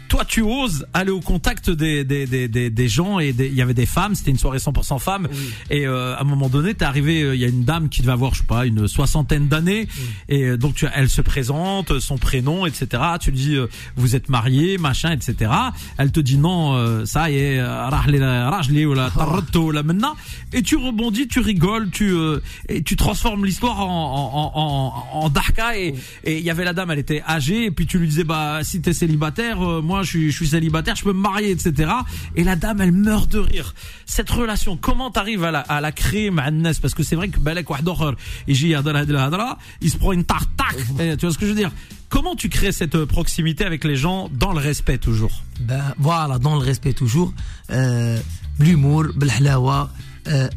Toi, 0.09 0.25
tu 0.25 0.41
oses 0.41 0.85
aller 0.93 1.11
au 1.11 1.21
contact 1.21 1.48
des 1.69 2.03
des 2.03 2.25
des 2.25 2.47
des, 2.47 2.69
des 2.69 2.87
gens 2.87 3.19
et 3.19 3.29
il 3.37 3.53
y 3.53 3.61
avait 3.61 3.73
des 3.73 3.85
femmes. 3.85 4.15
C'était 4.15 4.31
une 4.31 4.37
soirée 4.37 4.57
100% 4.59 4.99
femmes. 4.99 5.27
Et 5.69 5.85
euh, 5.87 6.15
à 6.15 6.21
un 6.21 6.23
moment 6.23 6.49
donné, 6.49 6.73
t'es 6.73 6.85
arrivé. 6.85 7.21
euh, 7.21 7.35
Il 7.35 7.41
y 7.41 7.45
a 7.45 7.47
une 7.47 7.63
dame 7.63 7.89
qui 7.89 8.01
devait 8.01 8.11
avoir, 8.13 8.33
je 8.33 8.39
sais 8.39 8.45
pas, 8.47 8.65
une 8.65 8.87
soixantaine 8.87 9.47
d'années. 9.47 9.87
Et 10.27 10.43
euh, 10.43 10.57
donc 10.57 10.75
tu, 10.75 10.85
elle 10.93 11.09
se 11.09 11.21
présente, 11.21 11.99
son 11.99 12.17
prénom, 12.17 12.65
etc. 12.65 12.87
Tu 13.19 13.31
lui 13.31 13.37
dis, 13.37 13.55
euh, 13.55 13.67
vous 13.95 14.15
êtes 14.15 14.29
marié, 14.29 14.77
machin, 14.77 15.11
etc. 15.11 15.51
Elle 15.97 16.11
te 16.11 16.19
dit 16.19 16.37
non, 16.37 16.73
euh, 16.75 17.05
ça 17.05 17.29
y 17.31 17.37
est, 17.37 17.59
ou 17.59 18.93
la 18.93 19.09
tarotto 19.09 19.65
ou 19.67 19.71
la 19.71 19.83
menna. 19.83 20.13
Et 20.53 20.61
tu 20.61 20.75
rebondis, 20.75 21.27
tu 21.27 21.39
rigoles, 21.39 21.89
tu 21.91 22.11
euh, 22.11 22.39
et 22.67 22.81
tu 22.83 22.95
transformes 22.95 23.45
l'histoire 23.45 23.79
en 23.79 23.85
en 23.89 24.29
en, 24.39 25.19
en, 25.19 25.25
en 25.25 25.29
dahka. 25.29 25.77
Et 25.77 25.93
il 26.25 26.39
y 26.43 26.49
avait 26.49 26.63
la 26.65 26.73
dame, 26.73 26.91
elle 26.91 26.99
était 26.99 27.21
âgée. 27.27 27.65
Et 27.65 27.71
puis 27.71 27.85
tu 27.85 27.97
lui 27.99 28.07
disais, 28.07 28.23
bah 28.23 28.59
si 28.63 28.81
t'es 28.81 28.93
célibataire, 28.93 29.59
moi 29.59 30.03
je 30.03 30.09
suis 30.09 30.31
je 30.31 30.35
suis 30.35 30.47
célibataire, 30.47 30.95
je 30.95 31.03
peux 31.03 31.13
me 31.13 31.19
marier, 31.19 31.38
etc. 31.54 31.92
Et 32.36 32.44
la 32.44 32.56
dame, 32.56 32.80
elle 32.80 32.92
meurt 32.92 33.30
de 33.30 33.38
rire. 33.38 33.74
Cette 34.06 34.30
relation, 34.30 34.72
comment 34.86 35.10
t'arrives 35.10 35.44
à 35.44 35.50
la 35.56 35.60
à 35.60 35.80
la 35.80 35.92
créer, 35.92 36.30
Ma'annas 36.30 36.78
Parce 36.82 36.94
que 36.94 37.02
c'est 37.02 37.16
vrai 37.16 37.28
que 37.28 37.38
balak 37.38 37.70
واحد 37.70 37.88
آخر 37.88 38.16
يجي 38.48 38.68
يهضر 38.70 39.00
هاد 39.00 39.10
الهضرة, 39.10 39.58
il 39.82 39.90
se 39.90 39.96
prend 39.96 40.12
une 40.12 40.24
tarte, 40.24 40.50
tac. 40.56 40.76
Et 41.00 41.16
Tu 41.16 41.26
vois 41.26 41.32
ce 41.34 41.38
que 41.38 41.46
je 41.46 41.50
veux 41.52 41.56
dire 41.64 41.72
Comment 42.14 42.36
tu 42.36 42.48
crées 42.48 42.72
cette 42.80 42.94
euh, 42.94 43.06
proximité 43.06 43.64
avec 43.64 43.82
les 43.90 43.96
gens 43.96 44.28
dans 44.44 44.52
le 44.52 44.60
respect 44.70 44.98
toujours 44.98 45.34
ben 45.70 45.84
voilà 45.98 46.38
dans 46.38 46.54
le 46.60 46.64
respect 46.70 46.92
toujours 47.02 47.30
euh, 47.70 48.18
l'humour 48.60 49.04
بالحلاوه 49.16 49.90
euh, 50.28 50.48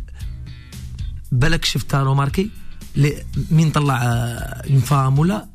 بالك 1.32 1.66
شفتها 1.66 2.04
روماركي 2.04 2.50
لي- 2.96 3.24
مين 3.52 3.72
طلع 3.72 3.98
اون 4.70 4.80
فام 4.80 5.20
ولا 5.20 5.48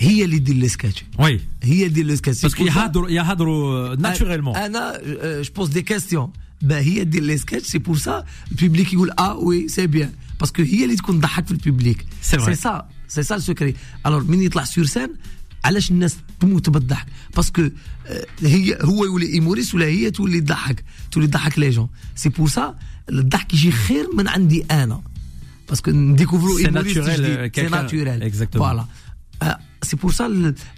هي 0.00 0.24
اللي 0.24 0.38
دير 0.38 0.54
لي 0.56 0.68
سكتش 0.68 1.04
Oui. 1.18 1.32
هي 1.62 1.88
دير 1.88 2.04
لي 2.06 2.16
y 2.16 3.18
a 3.18 3.24
hadro, 3.24 3.40
euh, 3.40 4.00
naturellement. 4.02 4.56
أنا 4.56 5.00
جو 5.42 5.52
بوز 5.56 5.68
دي 5.68 5.82
كيستيون 5.82 6.32
با 6.62 6.78
هي 6.78 7.04
دير 7.04 7.22
لي 7.22 7.38
سكتش 7.38 7.66
سي 7.66 7.78
بور 7.78 7.96
سا 7.96 8.24
البوبليك 8.50 8.92
يقول 8.92 9.10
آه 9.18 9.36
وي 9.36 9.68
سي 9.68 9.86
بيان 9.86 10.12
باسكو 10.40 10.62
هي 10.62 10.84
اللي 10.84 10.96
تكون 10.96 11.18
تضحك 11.20 11.46
في 11.46 11.52
البوبليك. 11.52 12.06
سي 12.22 12.54
سا 12.54 12.88
سي 13.08 13.22
سا 13.22 13.34
السكري 13.36 13.74
الور 14.06 14.24
من 14.24 14.42
يطلع 14.42 14.64
سور 14.64 14.84
سان 14.86 15.10
علاش 15.64 15.90
الناس 15.90 16.16
تموت 16.40 16.70
بالضحك؟ 16.70 17.06
باسكو 17.36 17.62
آه، 18.06 18.26
هي 18.42 18.78
هو 18.82 19.04
يولي 19.04 19.26
ايموريست 19.34 19.74
ولا 19.74 19.86
هي 19.86 20.10
تولي 20.10 20.40
تضحك؟ 20.40 20.84
تولي 21.12 21.26
تضحك 21.26 21.58
لي 21.58 21.70
جون 21.70 21.88
سي 22.16 22.28
بور 22.28 22.48
سا 22.48 22.78
الضحك 23.10 23.54
يجي 23.54 23.72
خير 23.72 24.06
من 24.16 24.28
عندي 24.28 24.64
أنا. 24.70 25.02
باسكو 25.68 25.90
نديكوفرو 25.90 26.58
naturel, 26.58 26.62
جديد. 26.68 27.52
euh, 27.52 27.56
سي 27.56 27.62
ناتوريل 27.68 28.32
Exactement. 28.32 28.56
فوالا 28.58 28.86
سي 29.82 29.96
بور 29.96 30.12
سا 30.12 30.26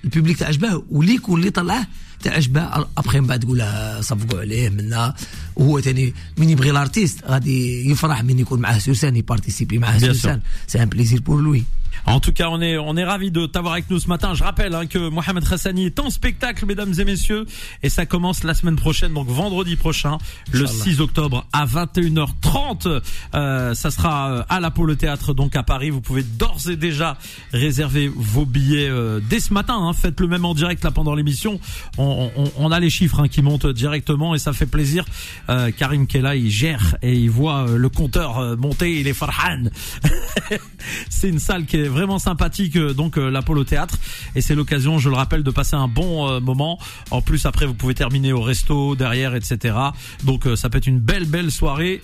البوبليك 0.05 0.37
تعجبه 0.39 0.83
واللي 0.91 1.15
يكون 1.15 1.41
اللي 1.41 1.51
طلعه 1.51 1.87
تعجبه 2.23 2.87
ابخي 2.99 3.21
من 3.21 3.27
بعد 3.27 3.41
تقول 3.41 3.63
صفقوا 4.01 4.41
عليه 4.41 4.71
منا 4.71 5.15
وهو 5.57 5.81
تاني 5.81 6.15
من 6.39 6.51
يبغي 6.51 6.71
الارتيست 6.71 7.25
غادي 7.25 7.91
يفرح 7.91 8.25
من 8.25 8.39
يكون 8.39 8.61
معاه 8.61 8.79
سوسان 8.79 9.17
يبارتيسيبي 9.17 9.79
معاه 9.79 9.99
سوسان 9.99 10.41
سي 10.67 10.83
ان 10.83 10.89
بليزير 10.89 11.21
بور 11.21 11.41
لوي 11.41 11.65
En 12.07 12.21
tout 12.21 12.33
cas, 12.33 12.49
on 12.49 12.61
est 12.61 12.79
on 12.79 12.97
est 12.97 13.05
ravi 13.05 13.31
de 13.31 13.47
t'avoir 13.47 13.75
avec 13.75 13.91
nous 13.91 13.99
ce 13.99 14.09
matin. 14.09 14.35
Je 14.35 14.43
rappelle 14.43 14.75
hein, 14.75 14.87
que 14.87 15.09
Mohamed 15.09 15.45
Hassani 15.51 15.87
est 15.87 16.01
en 16.01 16.11
spectacle, 16.11 16.67
mesdames 16.67 16.93
et 16.99 17.05
messieurs, 17.05 17.47
et 17.83 17.89
ça 17.89 18.07
commence 18.07 18.45
la 18.45 18.55
semaine 18.55 18.77
prochaine, 18.77 19.13
donc 19.15 19.29
vendredi 19.29 19.77
prochain, 19.77 20.19
le 20.51 20.67
6 20.67 21.01
octobre 21.01 21.47
à 21.53 21.67
21h30. 21.67 23.03
Euh, 23.35 23.75
ça 23.75 23.91
sera 23.91 24.31
euh, 24.31 24.43
à 24.49 24.61
l'Apollo 24.61 24.95
Théâtre, 24.95 25.35
donc 25.35 25.57
à 25.57 25.63
Paris. 25.63 25.91
Vous 25.91 26.01
pouvez 26.01 26.23
d'ores 26.23 26.69
et 26.69 26.77
déjà 26.77 27.17
réserver 27.53 28.11
vos 28.15 28.45
billets 28.45 28.89
euh, 28.89 29.21
dès 29.21 29.41
ce 29.41 29.53
matin. 29.53 29.77
Hein. 29.77 29.93
Faites 29.93 30.21
le 30.21 30.29
même 30.29 30.45
en 30.45 30.55
direct 30.55 30.85
là 30.85 30.91
pendant 30.91 31.15
l'émission. 31.15 31.61
On, 31.99 32.31
on, 32.37 32.53
on 32.57 32.73
a 32.73 32.81
les 32.81 32.91
chiffres 32.91 33.21
hein, 33.21 33.29
qui 33.29 33.43
montent 33.43 33.67
directement 33.67 34.35
et 34.35 34.39
ça 34.39 34.53
fait 34.53 34.67
plaisir. 34.67 35.05
Euh, 35.49 35.71
Karim 35.71 36.07
Kella, 36.07 36.37
il 36.37 36.51
gère 36.51 36.97
et 37.03 37.15
il 37.15 37.31
voit 37.31 37.69
euh, 37.69 37.77
le 37.77 37.89
compteur 37.89 38.39
euh, 38.39 38.57
monter. 38.57 39.01
Il 39.01 39.09
est 39.09 39.15
farhan. 39.15 39.65
c'est 41.09 41.29
une 41.29 41.39
salle 41.39 41.67
qui 41.67 41.77
est 41.79 41.82
vraiment 41.89 42.19
sympathique, 42.19 42.77
euh, 42.77 42.93
donc 42.93 43.19
euh, 43.19 43.31
l'Apollo 43.31 43.65
Théâtre, 43.65 43.97
et 44.35 44.41
c'est 44.41 44.55
l'occasion, 44.55 44.99
je 44.99 45.09
le 45.09 45.17
rappelle, 45.17 45.43
de 45.43 45.51
passer 45.51 45.77
un 45.77 45.89
bon 45.89 46.29
euh, 46.29 46.41
moment. 46.41 46.79
En 47.11 47.23
plus, 47.23 47.47
après, 47.47 47.67
vous 47.67 47.75
pouvez 47.75 47.95
terminer 47.95 48.33
au 48.33 48.41
resto 48.41 48.95
derrière, 48.95 49.35
etc. 49.35 49.77
Donc, 50.25 50.47
ça 50.57 50.69
peut 50.69 50.79
être 50.79 50.87
une 50.87 50.99
belle, 50.99 51.27
belle 51.27 51.51
soirée 51.51 52.03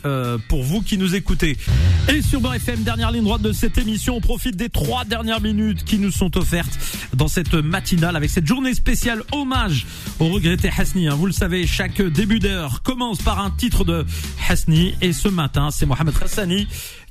pour 0.48 0.62
vous 0.62 0.82
qui 0.82 0.98
nous 0.98 1.14
écoutez. 1.14 1.56
Et 2.08 2.22
sur 2.22 2.40
Beurre 2.40 2.54
FM, 2.54 2.82
dernière 2.82 3.10
ligne 3.10 3.24
droite 3.24 3.42
de 3.42 3.52
cette 3.52 3.78
émission, 3.78 4.16
on 4.16 4.20
profite 4.20 4.56
des 4.56 4.68
trois 4.68 5.04
dernières 5.04 5.40
minutes 5.40 5.84
qui 5.84 5.98
nous 5.98 6.10
sont 6.10 6.36
offertes 6.36 6.78
dans 7.14 7.28
cette 7.28 7.54
matinale 7.54 8.16
avec 8.16 8.30
cette 8.30 8.46
journée 8.46 8.74
spéciale 8.74 9.22
hommage 9.32 9.86
au 10.18 10.28
regretté 10.28 10.70
Hasni. 10.76 11.08
hein. 11.08 11.14
Vous 11.14 11.26
le 11.26 11.32
savez, 11.32 11.66
chaque 11.66 12.00
début 12.02 12.38
d'heure 12.38 12.82
commence 12.82 13.18
par 13.22 13.40
un 13.40 13.50
titre 13.50 13.84
de 13.84 14.04
Hasni, 14.48 14.94
et 15.00 15.12
ce 15.12 15.28
matin, 15.28 15.70
c'est 15.70 15.86
Mohamed 15.86 16.14
Hassani 16.22 16.66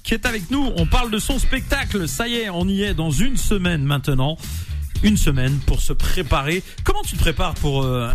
qui 0.07 0.13
est 0.13 0.25
avec 0.25 0.49
nous. 0.49 0.71
On 0.77 0.85
parle 0.85 1.11
de 1.11 1.19
son 1.19 1.37
spectacle. 1.37 2.07
Ça 2.07 2.29
y 2.29 2.35
est, 2.35 2.49
on 2.49 2.65
y 2.69 2.81
est 2.83 2.93
dans 2.93 3.11
une 3.11 3.35
semaine 3.35 3.83
maintenant. 3.83 4.37
une 5.03 5.17
semaine 5.17 5.59
pour 5.67 5.81
se 5.81 5.91
préparer. 5.91 6.63
Comment 6.85 7.01
tu 7.03 7.15
te 7.17 7.19
prépares 7.19 7.53
pour 7.55 7.83
euh, 7.83 8.09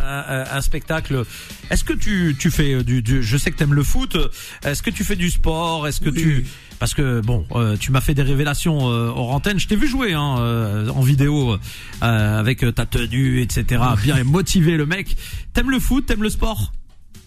un, 0.50 0.60
spectacle? 0.62 1.24
Est-ce 1.70 1.84
que 1.84 1.92
tu, 1.92 2.34
tu 2.38 2.50
fais 2.50 2.72
euh, 2.72 2.82
du, 2.82 3.02
du- 3.02 3.22
Je 3.22 3.36
sais 3.36 3.50
que 3.50 3.56
t'aimes 3.58 3.74
le 3.74 3.82
foot. 3.84 4.16
Est-ce 4.64 4.82
que 4.82 4.88
tu 4.90 5.04
fais 5.04 5.14
du 5.16 5.28
sport? 5.30 5.86
Est-ce 5.86 6.00
que 6.00 6.08
Oui, 6.08 6.16
tu 6.22 6.46
parce 6.80 6.94
que 6.94 7.20
bon, 7.20 7.46
euh, 7.52 7.76
tu 7.76 7.92
m'as 7.92 8.00
fait 8.00 8.14
des 8.14 8.22
révélations 8.22 8.90
euh, 8.90 9.06
hors 9.14 9.30
antenne. 9.32 9.60
Je 9.60 9.68
t'ai 9.68 9.76
vu 9.76 9.86
jouer 9.86 10.14
hein, 10.14 10.36
euh, 10.40 10.88
en 10.88 11.02
vidéo 11.02 11.56
avec 12.00 12.64
ta 12.74 12.86
tenue, 12.86 13.42
etc. 13.42 13.82
Bien 14.02 14.24
motivé 14.24 14.76
le 14.78 14.86
mec. 14.86 15.14
T'aimes 15.52 15.70
le 15.70 15.78
foot? 15.78 16.06
T'aimes 16.06 16.22
le 16.22 16.30
sport? 16.30 16.72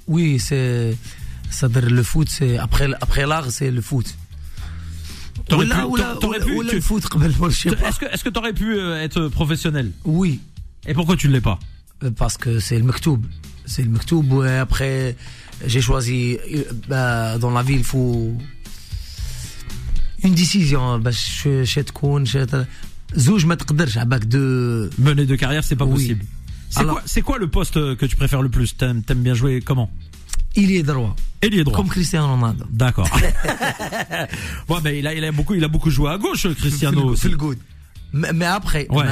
Oui, 0.08 0.40
c'est. 0.40 0.98
C'est-à-dire 1.52 1.90
le 1.92 2.04
foot, 2.04 2.28
c'est. 2.30 2.58
Après, 2.58 2.90
après 3.00 3.26
l'art, 3.28 3.52
c'est 3.52 3.70
le 3.72 3.82
foot. 3.82 4.08
T'aurais 5.49 5.67
Oula, 5.67 5.77
pu- 5.77 5.85
oula, 5.93 6.17
t'aurais 6.21 6.37
oula, 6.39 6.47
pu- 6.47 6.57
oula, 6.59 6.71
tu- 6.71 6.77
le 6.77 6.81
foot, 6.83 7.05
قبل 7.07 7.35
ما- 7.41 7.49
je 7.49 7.57
sais 7.63 7.71
pas. 7.77 7.89
Est-ce 7.89 7.99
que 8.01 8.07
est-ce 8.15 8.25
que 8.25 8.29
t'aurais 8.31 8.53
pu 8.53 8.69
euh, 8.79 9.03
être 9.07 9.29
professionnel 9.29 9.87
Oui, 10.05 10.41
Et 10.87 10.95
pourquoi 10.95 11.17
tu 11.17 11.27
ne 11.29 11.33
l'es 11.35 11.41
pas 11.41 11.59
parce 12.17 12.37
que 12.43 12.51
c'est 12.61 12.79
le 12.83 12.85
Mektoub. 12.91 13.21
C'est 13.67 13.83
le 13.83 13.91
Mektoub. 13.91 14.27
et 14.47 14.57
Après, 14.67 15.17
j'ai 15.67 15.83
choisi. 15.89 16.21
euh, 16.39 16.65
bah, 16.89 17.37
dans 17.43 17.51
la 17.59 17.63
vie, 17.69 17.75
il 17.83 17.85
faut. 17.93 18.33
Une 20.25 20.35
décision. 20.35 20.99
باش 20.99 21.47
شي 21.65 21.83
تكون 21.83 22.25
شي 22.25 22.47
ت- 22.47 22.67
زوج 23.15 23.47
ما 23.47 23.55
تقدرش 23.55 23.99
عباك 23.99 24.25
دو 24.25 24.39
Mener 24.91 25.27
de 25.27 25.37
carrière, 25.37 25.65
c'est 25.65 25.77
pas 25.77 25.85
Oui. 25.85 25.93
possible. 25.95 26.25
C'est 26.71 26.81
Alors- 26.81 26.95
quoi, 26.95 27.03
c'est 27.07 27.23
quoi 27.23 27.39
le 27.39 27.49
poste 27.49 27.77
euh, 27.77 27.97
que 27.97 28.07
tu 28.07 28.17
préfères 28.17 28.43
le 28.43 28.49
plus 28.49 28.77
T'aimes 28.77 29.03
t'aimes 29.03 29.23
bien 29.29 29.35
jouer 29.35 29.61
comment 29.69 29.91
il 30.56 30.72
est 30.72 30.84
droit. 30.84 31.16
Il 31.44 31.60
est 31.60 31.64
droit. 31.64 31.78
Comme 31.78 31.90
Cristiano 31.90 32.28
Ronaldo. 32.28 32.66
D'accord. 32.70 33.10
mais 34.84 35.00
il 35.00 35.08
a, 35.08 35.32
beaucoup, 35.32 35.54
il 35.54 35.64
a 35.64 35.68
beaucoup 35.68 35.90
joué 35.90 36.12
à 36.12 36.18
gauche, 36.18 36.48
Cristiano. 36.56 37.16
C'est 37.16 37.30
le 37.30 37.38
good. 37.38 37.58
Mais, 38.16 38.46
après, 38.46 38.88
ouais. 38.92 39.06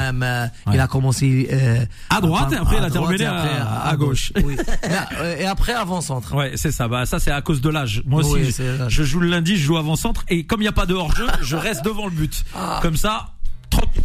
il 0.72 0.80
a 0.80 0.86
commencé 0.86 1.48
euh, 1.52 1.84
à 2.08 2.22
droite 2.22 2.52
et 2.52 2.56
après 2.56 2.78
il 2.78 2.84
a 2.84 2.90
terminé 2.90 3.26
à, 3.26 3.94
gauche. 3.96 4.32
Oui. 4.42 4.56
Euh, 5.20 5.36
et 5.38 5.44
après 5.44 5.72
avant 5.72 6.00
centre. 6.00 6.34
Ouais, 6.34 6.52
c'est 6.56 6.72
ça. 6.72 6.88
Bah 6.88 7.04
ça 7.06 7.18
c'est 7.18 7.30
à 7.30 7.40
cause 7.42 7.60
de 7.60 7.68
l'âge. 7.68 8.02
Moi 8.06 8.22
aussi, 8.24 8.54
je, 8.88 9.02
joue 9.04 9.20
le 9.20 9.28
lundi, 9.28 9.56
je 9.56 9.62
joue 9.62 9.76
avant 9.76 9.96
centre 9.96 10.24
et 10.28 10.44
comme 10.44 10.60
il 10.60 10.64
n'y 10.64 10.68
a 10.68 10.72
pas 10.72 10.86
de 10.86 10.94
hors 10.94 11.14
jeu, 11.14 11.26
je 11.42 11.56
reste 11.56 11.84
devant 11.84 12.06
le 12.06 12.12
but. 12.12 12.44
Ah. 12.54 12.78
Comme 12.82 12.96
ça, 12.96 13.34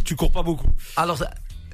tu 0.04 0.16
cours 0.16 0.30
pas 0.30 0.42
beaucoup. 0.42 0.68
Alors 0.96 1.18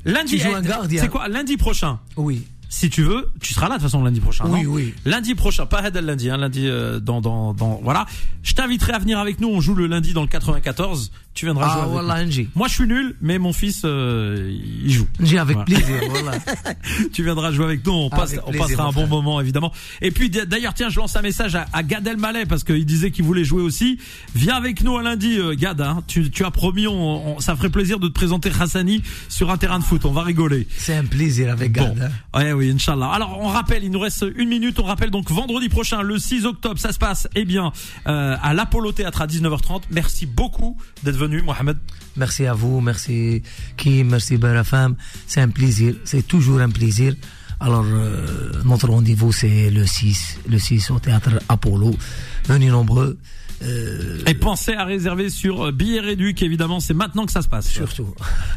lundi, 0.05 0.37
tu 0.37 0.43
joues 0.43 0.55
un 0.55 0.63
eh, 0.63 0.67
gardien. 0.67 1.03
C'est 1.03 1.09
quoi 1.09 1.29
lundi 1.29 1.57
prochain? 1.57 1.99
Oui 2.17 2.47
si 2.69 2.91
tu 2.91 3.03
veux, 3.03 3.31
tu 3.41 3.55
seras 3.55 3.69
là 3.69 3.77
de 3.77 3.81
toute 3.81 3.91
façon 3.91 4.03
lundi 4.03 4.21
prochain. 4.21 4.45
Oui, 4.49 4.67
oui. 4.67 4.95
Lundi 5.05 5.35
prochain, 5.35 5.67
pas 5.67 5.79
Hadal 5.79 6.05
lundi, 6.05 6.31
hein, 6.31 6.37
lundi 6.37 6.67
euh, 6.67 6.99
dans, 6.99 7.21
dans, 7.21 7.55
dans, 7.55 7.81
voilà. 7.83 8.07
Je 8.43 8.55
t'inviterai 8.55 8.93
à 8.93 8.99
venir 8.99 9.19
avec 9.19 9.41
nous, 9.41 9.49
on 9.49 9.61
joue 9.61 9.75
le 9.75 9.87
lundi 9.87 10.13
dans 10.13 10.23
le 10.23 10.29
94, 10.29 11.11
tu 11.35 11.47
viendras 11.47 11.67
ah, 11.67 11.73
jouer 11.75 11.83
avec 11.83 11.89
nous. 11.89 12.01
Moi 12.55 12.69
je 12.69 12.75
suis 12.75 12.87
nul, 12.87 13.17
mais 13.21 13.39
mon 13.39 13.53
fils, 13.53 13.83
euh, 13.85 14.53
il 14.85 14.91
joue. 14.91 15.07
J'ai 15.21 15.39
avec 15.39 15.65
plaisir, 15.65 16.01
voilà. 16.11 16.39
tu 17.13 17.23
viendras 17.23 17.53
jouer 17.53 17.67
avec 17.67 17.87
nous, 17.87 17.93
on, 17.93 18.11
passe, 18.11 18.35
on 18.47 18.53
passera 18.53 18.89
un 18.89 18.93
bon 18.93 19.07
moment 19.07 19.41
évidemment. 19.41 19.73
Et 20.03 20.11
puis 20.11 20.31
d'ailleurs, 20.31 20.75
tiens, 20.75 20.89
je 20.89 20.99
lance 20.99 21.15
un 21.17 21.23
message 21.23 21.55
à, 21.55 21.67
à 21.73 21.83
Gad 21.83 22.07
Elmaleh, 22.07 22.47
parce 22.47 22.65
qu'il 22.65 22.85
disait 22.85 23.11
qu'il 23.11 23.25
voulait 23.25 23.45
jouer 23.45 23.63
aussi. 23.63 23.99
Viens 24.35 24.57
avec 24.57 24.83
nous 24.83 24.97
un 24.97 25.03
lundi, 25.03 25.39
euh, 25.39 25.55
Gad, 25.55 25.81
hein. 25.81 26.03
tu, 26.07 26.31
tu 26.31 26.45
as 26.45 26.51
promis, 26.51 26.87
on, 26.87 27.37
on, 27.37 27.41
ça 27.41 27.55
ferait 27.57 27.71
plaisir 27.71 28.01
de 28.01 28.09
te 28.09 28.13
présenter 28.13 28.51
Hassani 28.59 29.03
sur 29.29 29.51
un 29.51 29.57
terrain 29.57 29.79
de 29.79 29.85
foot, 29.85 30.05
on 30.05 30.13
va 30.13 30.23
rigoler. 30.23 30.67
C'est 30.77 30.97
un 30.97 31.05
plaisir 31.05 31.53
avec 31.53 31.73
Gad. 31.73 31.99
Hein. 32.01 32.11
Inch'Allah. 32.61 33.11
Alors, 33.11 33.39
on 33.41 33.49
rappelle, 33.49 33.85
il 33.85 33.91
nous 33.91 34.01
reste 34.01 34.25
une 34.37 34.49
minute. 34.49 34.79
On 34.79 34.85
rappelle 34.85 35.11
donc 35.11 35.31
vendredi 35.31 35.69
prochain, 35.69 36.03
le 36.03 36.19
6 36.19 36.47
octobre, 36.47 36.79
ça 36.79 36.93
se 36.93 36.99
passe, 36.99 37.29
eh 37.35 37.45
bien, 37.45 37.73
euh, 38.07 38.37
à 38.43 38.55
l'Apollo 38.55 38.93
Théâtre 38.93 39.23
à 39.23 39.27
19h30. 39.27 39.83
Merci 39.91 40.27
beaucoup 40.27 40.77
d'être 41.03 41.17
venu, 41.17 41.43
Mohamed. 41.43 41.77
merci 42.17 42.47
à 42.47 42.55
vous 42.55 42.81
merci 42.81 43.43
Kim 43.77 44.11
merci 44.11 44.37
Barafam 44.39 44.97
c'est 45.27 45.41
un 45.41 45.49
plaisir 45.49 45.95
c'est 46.05 46.27
toujours 46.27 46.61
un 46.61 46.71
plaisir 46.71 47.15
alors 47.61 47.85
euh, 47.85 48.53
notre 48.65 48.89
rendez-vous 48.89 49.33
c'est 49.33 49.71
le 49.71 49.87
6 49.87 50.39
le 50.49 50.59
6 50.59 50.91
au 50.93 50.99
théâtre 50.99 51.31
Apollo 51.49 51.95
venez 52.47 52.69
nombreux 52.69 53.19
euh, 53.63 54.19
Et 54.27 54.35
pensez 54.35 54.75
à 54.75 54.85
réserver 54.85 55.31
sur 55.31 55.67
euh, 55.67 55.73
Billet 55.73 56.01
Réduc, 56.01 56.43
évidemment, 56.43 56.81
c'est 56.81 56.95
maintenant 56.95 57.25
que 57.27 57.33
ça 57.33 57.43
se 57.43 57.49
passe. 57.49 57.71
surtout 57.71 58.07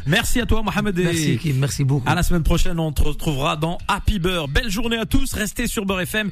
Merci 0.06 0.40
à 0.40 0.46
toi, 0.46 0.62
Mohamed. 0.62 0.98
et 0.98 1.04
merci 1.04 1.38
Kim 1.38 1.56
merci 1.58 1.84
beaucoup 1.84 2.08
À 2.08 2.14
la 2.14 2.22
semaine 2.22 2.42
prochaine, 2.42 2.78
on 2.78 2.92
te 2.92 3.02
retrouvera 3.02 3.56
dans 3.56 3.78
Happy 3.88 4.18
Beurre. 4.18 4.48
Belle 4.48 4.70
journée 4.70 4.98
à 4.98 5.06
tous, 5.06 5.32
restez 5.32 5.66
sur 5.66 5.86
Beurre 5.86 6.02
FM. 6.02 6.28